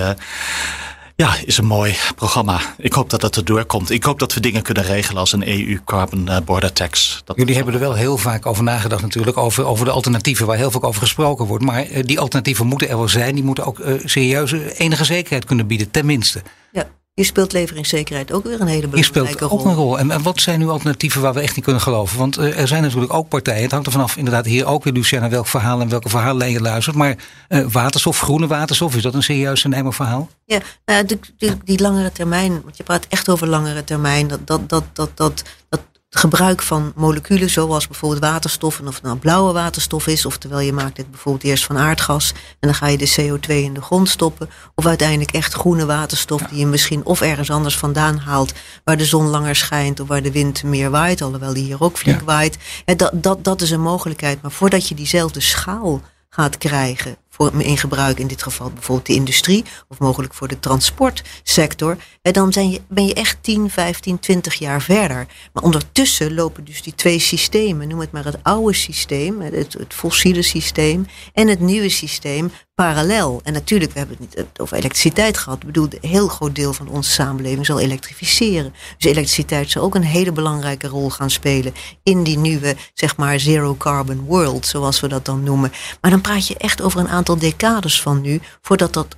[1.16, 2.60] Ja, is een mooi programma.
[2.78, 3.90] Ik hoop dat dat erdoor komt.
[3.90, 7.22] Ik hoop dat we dingen kunnen regelen als een EU Carbon eh, Border Tax.
[7.24, 9.36] Dat Jullie hebben er wel heel vaak over nagedacht natuurlijk.
[9.36, 11.64] Over, over de alternatieven waar heel veel over gesproken wordt.
[11.64, 13.34] Maar uh, die alternatieven moeten er wel zijn.
[13.34, 16.42] Die moeten ook uh, serieuze enige zekerheid kunnen bieden, tenminste.
[16.72, 16.88] Ja.
[17.14, 19.26] Hier speelt leveringszekerheid ook weer een hele belangrijke rol.
[19.26, 19.98] Hier speelt ook een rol.
[19.98, 22.18] En, en, wat zijn nu alternatieven waar we echt niet kunnen geloven?
[22.18, 23.62] Want uh, er zijn natuurlijk ook partijen.
[23.62, 26.60] Het hangt er vanaf inderdaad hier ook weer, Luciana, welk verhaal en welke verhaallijn je
[26.60, 26.96] luistert.
[26.96, 27.16] Maar
[27.48, 30.28] uh, waterstof, groene waterstof, is dat een serieus en verhaal?
[30.44, 34.28] Ja, nou, die, die, die, langere termijn, want je praat echt over langere termijn.
[34.28, 35.80] Dat, dat, dat, dat, dat, dat
[36.12, 40.60] het gebruik van moleculen, zoals bijvoorbeeld waterstof, en of het nou blauwe waterstof is, oftewel
[40.60, 43.82] je maakt het bijvoorbeeld eerst van aardgas en dan ga je de CO2 in de
[43.82, 48.52] grond stoppen, of uiteindelijk echt groene waterstof die je misschien of ergens anders vandaan haalt,
[48.84, 51.98] waar de zon langer schijnt of waar de wind meer waait, alhoewel die hier ook
[51.98, 52.24] flink ja.
[52.24, 52.58] waait.
[52.84, 57.78] Dat, dat, dat is een mogelijkheid, maar voordat je diezelfde schaal gaat krijgen voor in
[57.78, 63.06] gebruik, in dit geval bijvoorbeeld de industrie of mogelijk voor de transportsector, dan zijn ben
[63.06, 65.26] je echt 10, 15, 20 jaar verder.
[65.52, 69.94] Maar ondertussen lopen dus die twee systemen, noem het maar het oude systeem, het, het
[69.94, 73.40] fossiele systeem en het nieuwe systeem, parallel.
[73.44, 75.60] En natuurlijk, we hebben het niet over elektriciteit gehad.
[75.60, 78.74] Ik bedoel, een heel groot deel van onze samenleving zal elektrificeren.
[78.98, 83.40] Dus elektriciteit zal ook een hele belangrijke rol gaan spelen in die nieuwe, zeg maar,
[83.40, 85.72] zero carbon world, zoals we dat dan noemen.
[86.00, 89.16] Maar dan praat je echt over een aantal decades van nu, voordat dat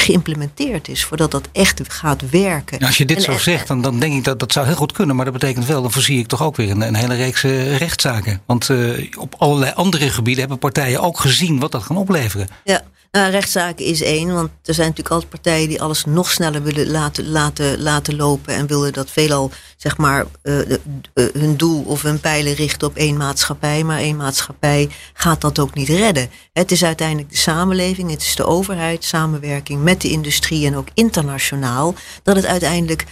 [0.00, 2.76] geïmplementeerd is, voordat dat echt gaat werken.
[2.78, 4.74] Nou, als je dit en, zo zegt, dan, dan denk ik dat dat zou heel
[4.74, 5.16] goed kunnen.
[5.16, 7.76] Maar dat betekent wel, dan voorzie ik toch ook weer een, een hele reeks uh,
[7.76, 8.42] rechtszaken.
[8.46, 12.48] Want uh, op allerlei andere gebieden hebben partijen ook gezien wat dat kan opleveren.
[12.64, 16.62] Ja, nou, rechtszaken is één, want er zijn natuurlijk altijd partijen die alles nog sneller
[16.62, 20.76] willen laten, laten, laten lopen en willen dat veelal zeg maar uh, uh,
[21.14, 25.74] hun doel of hun pijlen richten op één maatschappij, maar één maatschappij gaat dat ook
[25.74, 26.30] niet redden.
[26.52, 30.88] Het is uiteindelijk de samenleving, het is de overheid, samenwerking met de industrie en ook
[30.94, 33.04] internationaal, dat het uiteindelijk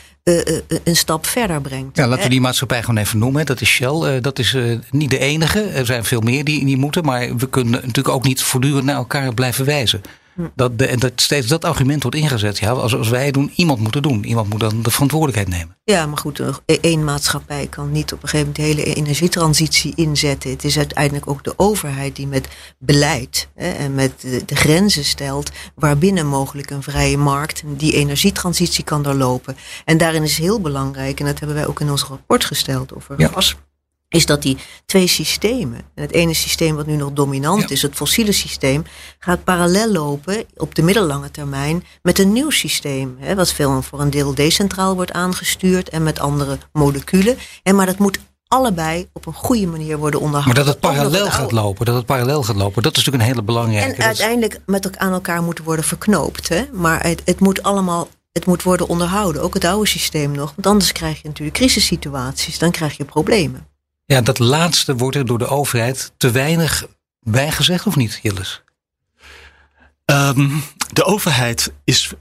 [0.84, 1.96] een stap verder brengt.
[1.96, 3.46] Ja, laten we die maatschappij gewoon even noemen.
[3.46, 4.20] Dat is Shell.
[4.20, 4.56] Dat is
[4.90, 5.60] niet de enige.
[5.60, 7.04] Er zijn veel meer die, die moeten.
[7.04, 10.02] Maar we kunnen natuurlijk ook niet voortdurend naar elkaar blijven wijzen.
[10.54, 12.58] Dat, de, en dat steeds dat argument wordt ingezet.
[12.58, 14.24] Ja, als, als wij doen, iemand moet het doen.
[14.24, 15.76] Iemand moet dan de verantwoordelijkheid nemen.
[15.84, 16.40] Ja, maar goed,
[16.80, 20.50] één maatschappij kan niet op een gegeven moment de hele energietransitie inzetten.
[20.50, 22.48] Het is uiteindelijk ook de overheid die met
[22.78, 28.84] beleid hè, en met de, de, grenzen stelt waarbinnen mogelijk een vrije markt die energietransitie
[28.84, 29.56] kan doorlopen.
[29.84, 33.14] En daarin is heel belangrijk, en dat hebben wij ook in ons rapport gesteld over
[33.20, 33.30] ja.
[34.08, 37.68] Is dat die twee systemen, en het ene systeem wat nu nog dominant ja.
[37.68, 38.84] is, het fossiele systeem,
[39.18, 44.00] gaat parallel lopen op de middellange termijn met een nieuw systeem, hè, wat veel voor
[44.00, 47.38] een deel decentraal wordt aangestuurd en met andere moleculen.
[47.62, 50.64] En maar dat moet allebei op een goede manier worden onderhouden.
[50.64, 53.30] Maar dat het parallel gaat lopen, dat het parallel gaat lopen, dat is natuurlijk een
[53.30, 53.94] hele belangrijke.
[53.94, 56.48] En uiteindelijk met aan elkaar moeten worden verknoopt.
[56.48, 56.64] Hè?
[56.72, 60.52] Maar het, het moet allemaal het moet worden onderhouden, ook het oude systeem nog.
[60.54, 63.66] Want anders krijg je natuurlijk crisissituaties, dan krijg je problemen.
[64.12, 66.86] Ja, dat laatste wordt er door de overheid te weinig
[67.20, 68.62] bijgezegd, of niet, Jilles?
[70.04, 72.12] Um, de overheid is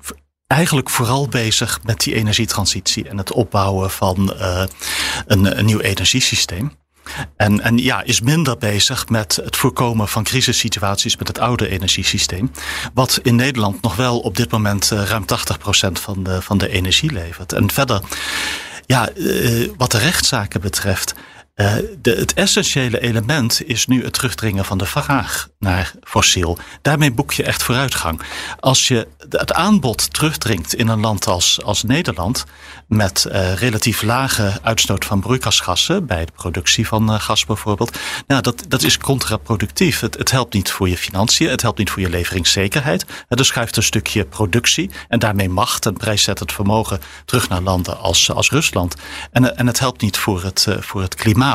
[0.48, 4.64] eigenlijk vooral bezig met die energietransitie en het opbouwen van uh,
[5.26, 6.72] een, een nieuw energiesysteem.
[7.36, 12.52] En, en ja, is minder bezig met het voorkomen van crisissituaties met het oude energiesysteem.
[12.94, 16.70] Wat in Nederland nog wel op dit moment uh, ruim 80% van de, van de
[16.70, 17.54] energie levert.
[17.54, 18.02] En verder,
[18.86, 21.14] ja, uh, wat de rechtszaken betreft.
[21.58, 26.58] Uh, het essentiële element is nu het terugdringen van de vraag naar fossiel.
[26.82, 28.22] Daarmee boek je echt vooruitgang.
[28.60, 32.46] Als je het aanbod terugdringt in een land als, als Nederland,
[32.88, 38.42] met uh, relatief lage uitstoot van broeikasgassen bij de productie van uh, gas bijvoorbeeld, nou,
[38.42, 40.00] dat, dat is contraproductief.
[40.00, 43.06] Het, het helpt niet voor je financiën, het helpt niet voor je leveringszekerheid.
[43.28, 48.32] Er schuift een stukje productie en daarmee macht en prijszettend vermogen terug naar landen als,
[48.32, 48.96] als Rusland.
[49.32, 51.46] En, en het helpt niet voor het, voor het klimaat.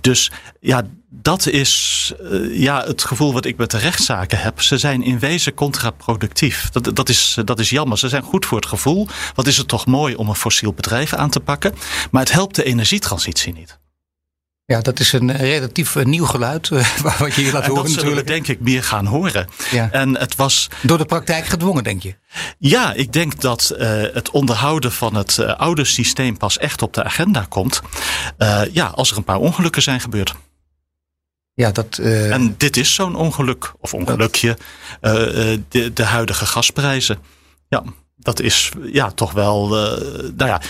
[0.00, 4.62] Dus ja, dat is uh, ja, het gevoel wat ik met de rechtszaken heb.
[4.62, 6.70] Ze zijn in wezen contraproductief.
[6.70, 7.98] Dat, dat, is, dat is jammer.
[7.98, 9.08] Ze zijn goed voor het gevoel.
[9.34, 11.74] Wat is het toch mooi om een fossiel bedrijf aan te pakken.
[12.10, 13.78] Maar het helpt de energietransitie niet.
[14.66, 17.84] Ja, dat is een relatief nieuw geluid uh, wat je hier laat en horen.
[17.84, 19.48] Dat zullen we denk ik meer gaan horen.
[19.70, 19.90] Ja.
[19.90, 22.14] En het was door de praktijk gedwongen, denk je?
[22.58, 26.94] Ja, ik denk dat uh, het onderhouden van het uh, oude systeem pas echt op
[26.94, 27.80] de agenda komt.
[28.72, 30.34] ja, als er een paar ongelukken zijn gebeurd.
[31.54, 34.58] Ja, dat, En dit is zo'n ongeluk, of ongelukje,
[35.68, 37.18] de, de huidige gasprijzen.
[37.68, 37.82] Ja
[38.24, 39.64] dat is ja, toch wel.
[39.64, 39.98] Uh,
[40.36, 40.60] nou ja,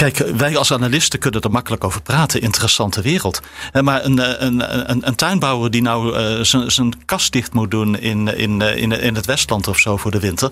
[0.00, 2.40] kijk, wij als analisten kunnen er makkelijk over praten.
[2.40, 3.40] Interessante wereld.
[3.82, 8.36] Maar een, een, een, een tuinbouwer die nou uh, zijn kast dicht moet doen in,
[8.36, 10.50] in, in, in het Westland of zo voor de winter,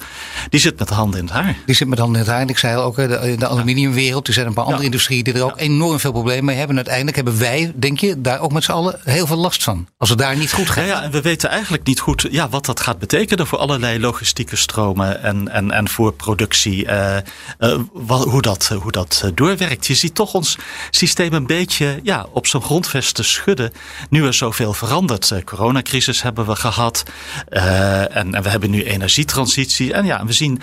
[0.48, 1.56] die zit met de handen in het haar.
[1.66, 2.44] Die zit met de handen in het haar.
[2.44, 4.88] En ik zei ook, de, de aluminiumwereld, er zijn een paar andere ja.
[4.88, 6.76] industrieën die er ook enorm veel problemen mee hebben.
[6.76, 9.86] En uiteindelijk hebben wij, denk je, daar ook met z'n allen heel veel last van.
[9.98, 10.84] Als het daar niet goed gaat.
[10.84, 14.00] Ja, ja, en we weten eigenlijk niet goed ja, wat dat gaat betekenen voor allerlei
[14.00, 16.84] logistieke stromen en, en, en voor productie.
[16.84, 17.16] Uh,
[17.58, 19.86] uh, wat, hoe dat, hoe dat doorwerkt.
[19.86, 20.56] Je ziet toch ons
[20.90, 23.72] systeem een beetje ja, op zijn grondvesten schudden.
[24.10, 25.44] Nu er zoveel verandert.
[25.44, 27.02] coronacrisis hebben we gehad.
[27.48, 29.92] En, en, we hebben nu energietransitie.
[29.92, 30.60] En ja, we zien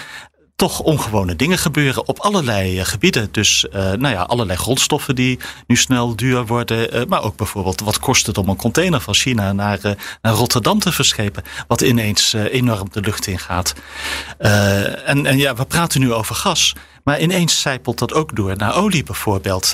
[0.56, 3.28] toch ongewone dingen gebeuren op allerlei uh, gebieden.
[3.32, 7.08] Dus nou ja, allerlei grondstoffen die nu snel duur worden.
[7.08, 9.80] Maar ook bijvoorbeeld wat kost het om een container van China naar,
[10.22, 11.44] naar Rotterdam te verschepen.
[11.68, 13.74] Wat ineens enorm de lucht in gaat.
[14.38, 16.74] en, en ja, we praten nu over gas.
[17.06, 19.74] Maar ineens zijpelt dat ook door naar olie bijvoorbeeld.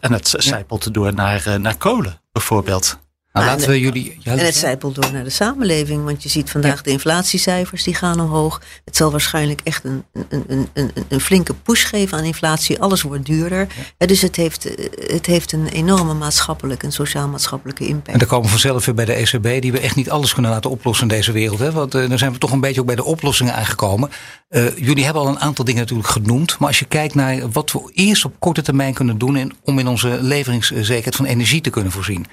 [0.00, 2.98] en het zijpelt door naar, naar kolen bijvoorbeeld.
[3.32, 4.16] Nou, laten we jullie.
[4.18, 6.04] Ja, en het zijpelt door naar de samenleving.
[6.04, 6.82] Want je ziet vandaag ja.
[6.82, 8.60] de inflatiecijfers die gaan omhoog.
[8.84, 12.80] Het zal waarschijnlijk echt een, een, een, een, een flinke push geven aan inflatie.
[12.80, 13.66] Alles wordt duurder.
[13.98, 14.06] Ja.
[14.06, 14.68] Dus het heeft,
[15.06, 18.12] het heeft een enorme maatschappelijke en sociaal-maatschappelijke impact.
[18.12, 20.50] En dan komen we vanzelf weer bij de ECB, die we echt niet alles kunnen
[20.50, 21.58] laten oplossen in deze wereld.
[21.58, 21.72] Hè?
[21.72, 24.10] Want uh, dan zijn we toch een beetje ook bij de oplossingen aangekomen.
[24.50, 26.58] Uh, jullie hebben al een aantal dingen natuurlijk genoemd.
[26.58, 29.52] Maar als je kijkt naar wat we eerst op korte termijn kunnen doen.
[29.64, 32.26] Om in onze leveringszekerheid van energie te kunnen voorzien.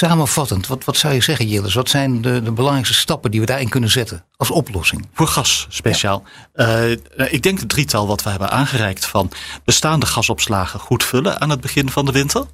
[0.00, 1.74] Samenvattend, wat, wat zou je zeggen, Jilles?
[1.74, 5.08] Wat zijn de, de belangrijkste stappen die we daarin kunnen zetten als oplossing?
[5.12, 6.22] Voor gas speciaal.
[6.54, 6.78] Ja.
[6.84, 9.30] Uh, ik denk het drietal wat we hebben aangereikt van
[9.64, 12.46] bestaande gasopslagen goed vullen aan het begin van de winter.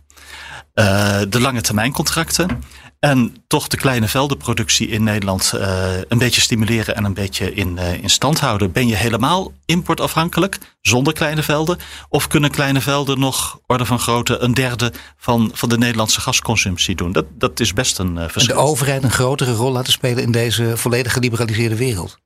[0.78, 2.62] Uh, de lange termijn contracten.
[2.98, 7.76] En toch de kleine veldenproductie in Nederland uh, een beetje stimuleren en een beetje in,
[7.76, 8.72] uh, in stand houden.
[8.72, 11.78] Ben je helemaal importafhankelijk zonder kleine velden?
[12.08, 16.94] Of kunnen kleine velden nog orde van grootte een derde van, van de Nederlandse gasconsumptie
[16.94, 17.12] doen?
[17.12, 18.54] Dat, dat is best een uh, verschil.
[18.54, 22.18] En de overheid een grotere rol laten spelen in deze volledig geliberaliseerde wereld?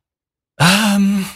[0.95, 1.27] Um,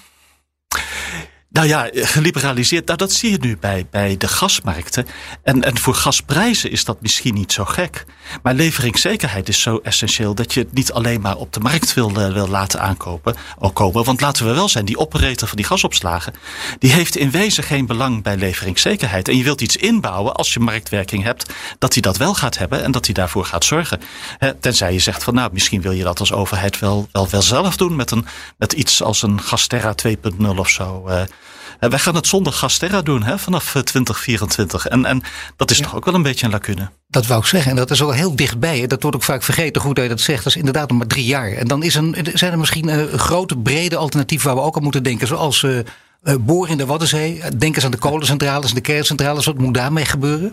[1.55, 5.07] nou ja, geliberaliseerd, nou dat zie je nu bij, bij de gasmarkten.
[5.43, 8.05] En, en voor gasprijzen is dat misschien niet zo gek.
[8.43, 12.11] Maar leveringszekerheid is zo essentieel dat je het niet alleen maar op de markt wil,
[12.11, 13.35] uh, wil laten aankopen.
[13.59, 14.05] Ook komen.
[14.05, 16.35] Want laten we wel zijn, die operator van die gasopslagen,
[16.79, 19.29] die heeft in wezen geen belang bij leveringszekerheid.
[19.29, 22.83] En je wilt iets inbouwen als je marktwerking hebt, dat hij dat wel gaat hebben
[22.83, 24.01] en dat hij daarvoor gaat zorgen.
[24.61, 27.97] Tenzij je zegt van nou, misschien wil je dat als overheid wel, wel, zelf doen
[27.97, 31.05] met, een, met iets als een Gasterra 2.0 of zo.
[31.09, 31.23] Uh,
[31.79, 34.87] wij gaan het zonder Gasterra doen hè, vanaf 2024.
[34.87, 35.23] En, en
[35.57, 35.85] dat is ja.
[35.85, 36.91] toch ook wel een beetje een lacune.
[37.09, 37.71] Dat wou ik zeggen.
[37.71, 38.87] En dat is al heel dichtbij.
[38.87, 39.83] Dat wordt ook vaak vergeten.
[39.83, 40.45] Goed dat je dat zegt.
[40.45, 41.53] Dat is inderdaad nog maar drie jaar.
[41.53, 44.83] En dan is een, zijn er misschien uh, grote, brede alternatieven waar we ook aan
[44.83, 45.27] moeten denken.
[45.27, 45.81] Zoals uh,
[46.41, 47.43] boren in de Waddenzee.
[47.57, 49.45] Denk eens aan de kolencentrales en de kerncentrales.
[49.45, 50.53] Wat moet daarmee gebeuren?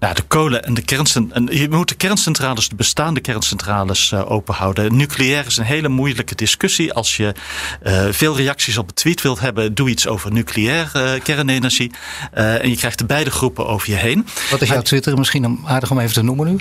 [0.00, 1.58] Nou, de kolen en de kerncentrales.
[1.58, 4.96] Je moet de kerncentrales, de bestaande kerncentrales, uh, openhouden.
[4.96, 6.92] Nucleair is een hele moeilijke discussie.
[6.92, 7.34] Als je
[7.82, 11.90] uh, veel reacties op een tweet wilt hebben, doe iets over nucleair uh, kernenergie.
[12.32, 14.26] en je krijgt de beide groepen over je heen.
[14.50, 16.58] Wat is jouw Twitter misschien aardig om even te noemen nu?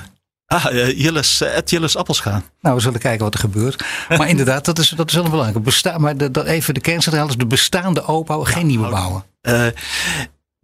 [0.47, 2.41] Ah, Jilles, uh, Jilles Appelscha.
[2.61, 3.85] Nou, we zullen kijken wat er gebeurt.
[4.09, 5.63] Maar inderdaad, dat is, dat is wel belangrijk.
[5.63, 9.23] Besta maar de, de, even de kerncentrales, de bestaande opbouwen, geen nieuwe bouwen.
[9.41, 9.65] Uh,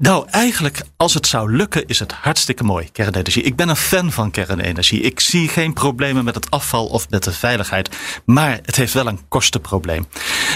[0.02, 3.44] nou, eigenlijk, als het zou lukken, is het hartstikke mooi, kernenergie.
[3.44, 5.02] Ik ben een fan van kernenergie.
[5.02, 7.90] Ik zie geen problemen met het afval of met de veiligheid.
[8.26, 10.08] Maar het heeft wel een kostenprobleem.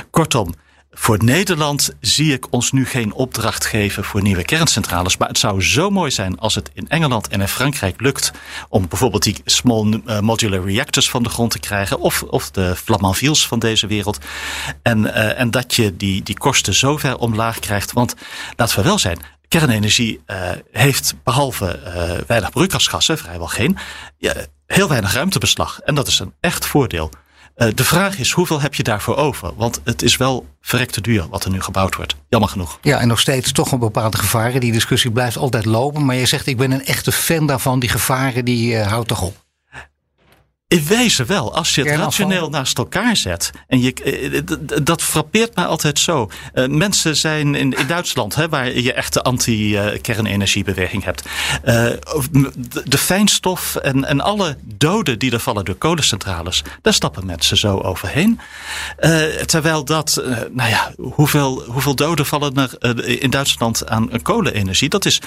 [0.09, 0.53] Kortom,
[0.97, 5.17] voor Nederland zie ik ons nu geen opdracht geven voor nieuwe kerncentrales.
[5.17, 8.31] Maar het zou zo mooi zijn als het in Engeland en in Frankrijk lukt
[8.69, 11.99] om bijvoorbeeld die small modular reactors van de grond te krijgen.
[11.99, 14.17] Of, of de Flamanvilles van deze wereld.
[14.81, 17.93] En, uh, en dat je die, die kosten zo ver omlaag krijgt.
[17.93, 18.15] Want
[18.55, 19.19] laten we wel zijn,
[19.59, 23.77] kernenergie uh, heeft behalve uh, weinig broeikasgassen, vrijwel geen,
[24.67, 25.79] heel weinig ruimtebeslag.
[25.79, 27.09] En dat is een echt voordeel.
[27.57, 29.55] Uh, de vraag is, hoeveel heb je daarvoor over?
[29.55, 32.15] Want het is wel verrekte duur wat er nu gebouwd wordt.
[32.29, 32.79] Jammer genoeg.
[32.81, 34.59] Ja, en nog steeds toch een bepaalde gevaren.
[34.59, 36.05] Die discussie blijft altijd lopen.
[36.05, 37.79] Maar je zegt, ik ben een echte fan daarvan.
[37.79, 39.44] Die gevaren, die houdt toch op?
[40.67, 41.55] In wezen wel.
[41.55, 43.51] Als je het rationeel naast elkaar zet.
[43.67, 44.43] En je,
[44.83, 46.29] dat frappeert mij altijd zo.
[46.53, 51.23] Uh, mensen zijn in, in Duitsland, hè, waar je echt de anti-kernenergiebeweging hebt.
[51.65, 51.73] Uh,
[52.31, 56.63] de, de, fijnstof en, en alle doden die er vallen door kolencentrales.
[56.81, 58.39] Daar stappen mensen zo overheen.
[58.99, 64.89] Uh, terwijl dat, nou ja, hoeveel, hoeveel doden vallen er in Duitsland aan kolenenergie?
[64.89, 65.21] Dat is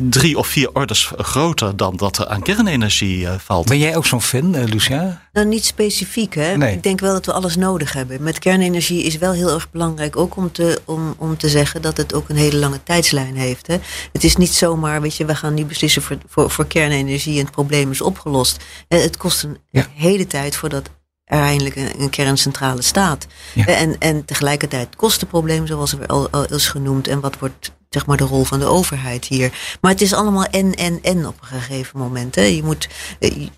[0.00, 3.68] drie of vier orders groter dan dat er aan kernenergie valt.
[3.68, 4.56] Ben jij ook zo'n fan?
[4.64, 5.28] Lucia?
[5.32, 6.34] Nou, niet specifiek.
[6.34, 6.56] Hè?
[6.56, 6.74] Nee.
[6.74, 8.22] Ik denk wel dat we alles nodig hebben.
[8.22, 11.96] Met kernenergie is wel heel erg belangrijk ook om te, om, om te zeggen dat
[11.96, 13.66] het ook een hele lange tijdslijn heeft.
[13.66, 13.76] Hè?
[14.12, 17.44] Het is niet zomaar, weet je, we gaan nu beslissen voor, voor, voor kernenergie en
[17.44, 18.64] het probleem is opgelost.
[18.88, 19.86] Het kost een ja.
[19.94, 20.90] hele tijd voordat
[21.24, 23.26] er eindelijk een, kerncentrale staat.
[23.54, 23.66] Ja.
[23.66, 27.08] En, en tegelijkertijd kostenprobleem, zoals er al, al is genoemd.
[27.08, 29.78] En wat wordt zeg maar de rol van de overheid hier.
[29.80, 32.34] Maar het is allemaal en, en, en op een gegeven moment.
[32.34, 32.42] Hè.
[32.42, 32.88] Je moet,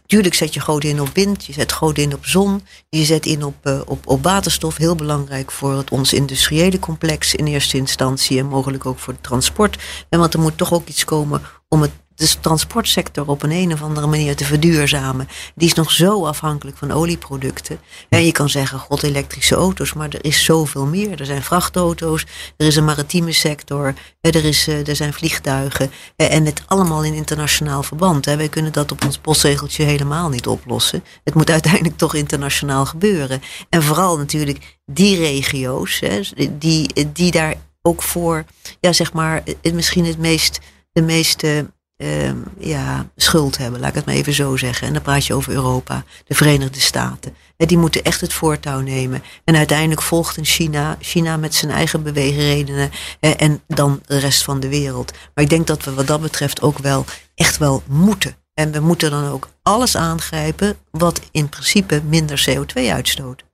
[0.07, 3.26] tuurlijk zet je groot in op wind, je zet groot in op zon, je zet
[3.26, 4.76] in op, uh, op, op waterstof.
[4.76, 9.22] Heel belangrijk voor het, ons industriële complex in eerste instantie en mogelijk ook voor het
[9.22, 9.78] transport.
[10.09, 13.72] En want er moet toch ook iets komen om het de transportsector op een, een
[13.72, 15.28] of andere manier te verduurzamen.
[15.54, 17.80] Die is nog zo afhankelijk van olieproducten.
[18.08, 21.20] En je kan zeggen, god, elektrische auto's, maar er is zoveel meer.
[21.20, 25.90] Er zijn vrachtauto's, er is een maritieme sector, er, is, er zijn vliegtuigen.
[26.16, 28.24] En het allemaal in internationaal verband.
[28.24, 31.04] Wij kunnen dat op ons postzegeltje helemaal niet oplossen.
[31.24, 33.42] Het moet uiteindelijk toch internationaal gebeuren.
[33.68, 36.02] En vooral natuurlijk die regio's,
[36.58, 38.44] die, die daar ook voor,
[38.80, 39.42] ja, zeg maar,
[39.72, 40.58] misschien het meest,
[40.92, 41.66] de meeste
[42.03, 44.86] uh, ja, schuld hebben, laat ik het maar even zo zeggen.
[44.86, 47.34] En dan praat je over Europa, de Verenigde Staten.
[47.57, 49.22] En die moeten echt het voortouw nemen.
[49.44, 52.90] En uiteindelijk volgt in China, China met zijn eigen beweegredenen
[53.20, 55.12] en dan de rest van de wereld.
[55.34, 58.36] Maar ik denk dat we wat dat betreft ook wel echt wel moeten.
[58.55, 63.44] En we moeten dan ook alles aangrijpen wat in principe minder CO2 uitstoot.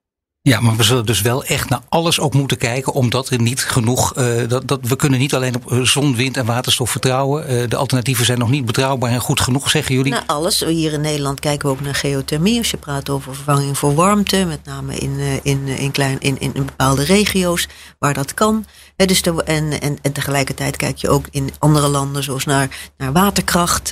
[0.46, 3.60] Ja, maar we zullen dus wel echt naar alles ook moeten kijken, omdat er niet
[3.64, 4.16] genoeg.
[4.16, 7.52] Uh, dat, dat, we kunnen niet alleen op zon, wind en waterstof vertrouwen.
[7.52, 10.12] Uh, de alternatieven zijn nog niet betrouwbaar en goed genoeg, zeggen jullie.
[10.12, 10.60] Nou, alles.
[10.60, 12.58] Hier in Nederland kijken we ook naar geothermie.
[12.58, 16.52] Als je praat over vervanging voor warmte, met name in, in, in, klein, in, in
[16.52, 17.68] bepaalde regio's
[17.98, 18.64] waar dat kan.
[18.96, 23.12] dus de, en, en, en tegelijkertijd kijk je ook in andere landen, zoals naar, naar
[23.12, 23.88] waterkracht.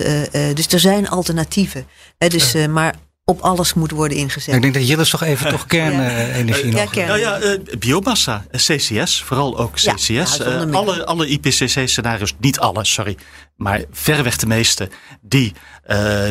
[0.55, 1.87] dus er zijn alternatieven.
[2.19, 2.95] dus, maar
[3.25, 4.55] op alles moet worden ingezet.
[4.55, 6.83] ik denk dat Jillis toch even toch kernenergie ja.
[6.83, 6.95] nog...
[6.95, 10.07] Ja, nou ja, uh, biomassa, CCS, vooral ook CCS.
[10.07, 13.17] Ja, uh, alle, alle IPCC-scenario's, niet alle, sorry,
[13.57, 14.89] maar verreweg de meeste...
[15.21, 15.53] die
[15.87, 16.25] uh,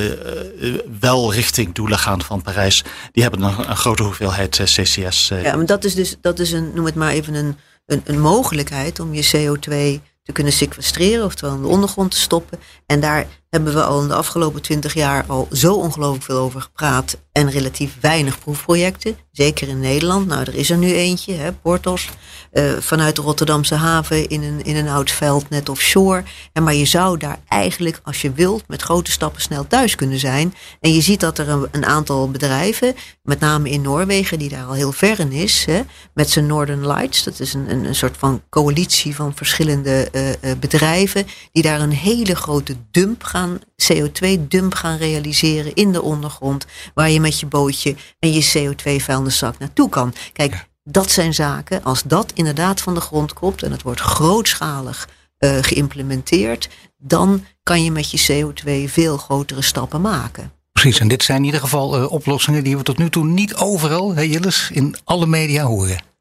[1.00, 2.84] wel richting doelen gaan van Parijs...
[3.12, 5.28] die hebben een, een grote hoeveelheid CCS.
[5.28, 8.20] ja, maar dat is dus, dat is een, noem het maar even een, een, een
[8.20, 12.60] mogelijkheid om je CO2 te kunnen sequestreren, oftewel in de ondergrond te stoppen.
[12.86, 16.62] En daar hebben we al in de afgelopen twintig jaar al zo ongelooflijk veel over
[16.62, 17.18] gepraat.
[17.32, 19.18] En relatief weinig proefprojecten.
[19.32, 20.28] Zeker in Nederland.
[20.28, 22.10] Nou, er is er nu eentje, hè, Portos.
[22.54, 26.24] Uh, vanuit de Rotterdamse haven in een, in een oud veld net offshore.
[26.54, 30.20] En maar je zou daar eigenlijk, als je wilt, met grote stappen snel thuis kunnen
[30.20, 30.54] zijn.
[30.80, 34.66] En je ziet dat er een, een aantal bedrijven, met name in Noorwegen, die daar
[34.66, 35.66] al heel ver in is.
[35.66, 35.82] Hè,
[36.14, 37.24] met zijn Northern Lights.
[37.24, 41.28] Dat is een, een, een soort van coalitie van verschillende uh, uh, bedrijven.
[41.52, 46.66] Die daar een hele grote dump gaan CO2-dump gaan realiseren in de ondergrond.
[46.94, 50.14] Waar je met je bootje en je CO2-vuilniszak naartoe kan.
[50.34, 55.10] Kijk, dat zijn zaken, als dat inderdaad van de grond komt en het wordt grootschalig
[55.40, 60.52] uh, geïmplementeerd, dan kan je met je CO2 veel grotere stappen maken.
[60.72, 63.56] Precies, en dit zijn in ieder geval uh, oplossingen die we tot nu toe niet
[63.56, 66.13] overal, hè Jilles, in alle media horen.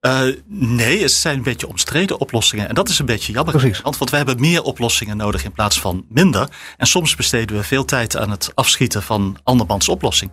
[0.00, 2.68] Uh, nee, het zijn een beetje omstreden oplossingen.
[2.68, 3.54] En dat is een beetje jammer.
[3.54, 3.80] Precies.
[3.80, 6.48] Want, we hebben meer oplossingen nodig in plaats van minder.
[6.76, 10.30] En soms besteden we veel tijd aan het afschieten van andermans oplossing.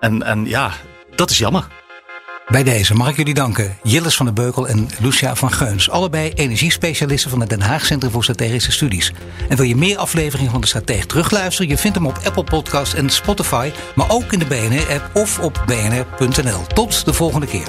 [0.00, 0.72] En, en ja,
[1.14, 1.66] dat is jammer.
[2.48, 3.76] Bij deze mag ik jullie danken.
[3.82, 5.90] Jilles van der Beukel en Lucia van Geuns.
[5.90, 9.12] Allebei energiespecialisten van het Den Haag Centrum voor Strategische Studies.
[9.48, 11.70] En wil je meer afleveringen van de Stratege terugluisteren?
[11.70, 13.70] Je vindt hem op Apple Podcast en Spotify.
[13.94, 16.66] Maar ook in de BNR-app of op bnr.nl.
[16.66, 17.68] Tot de volgende keer.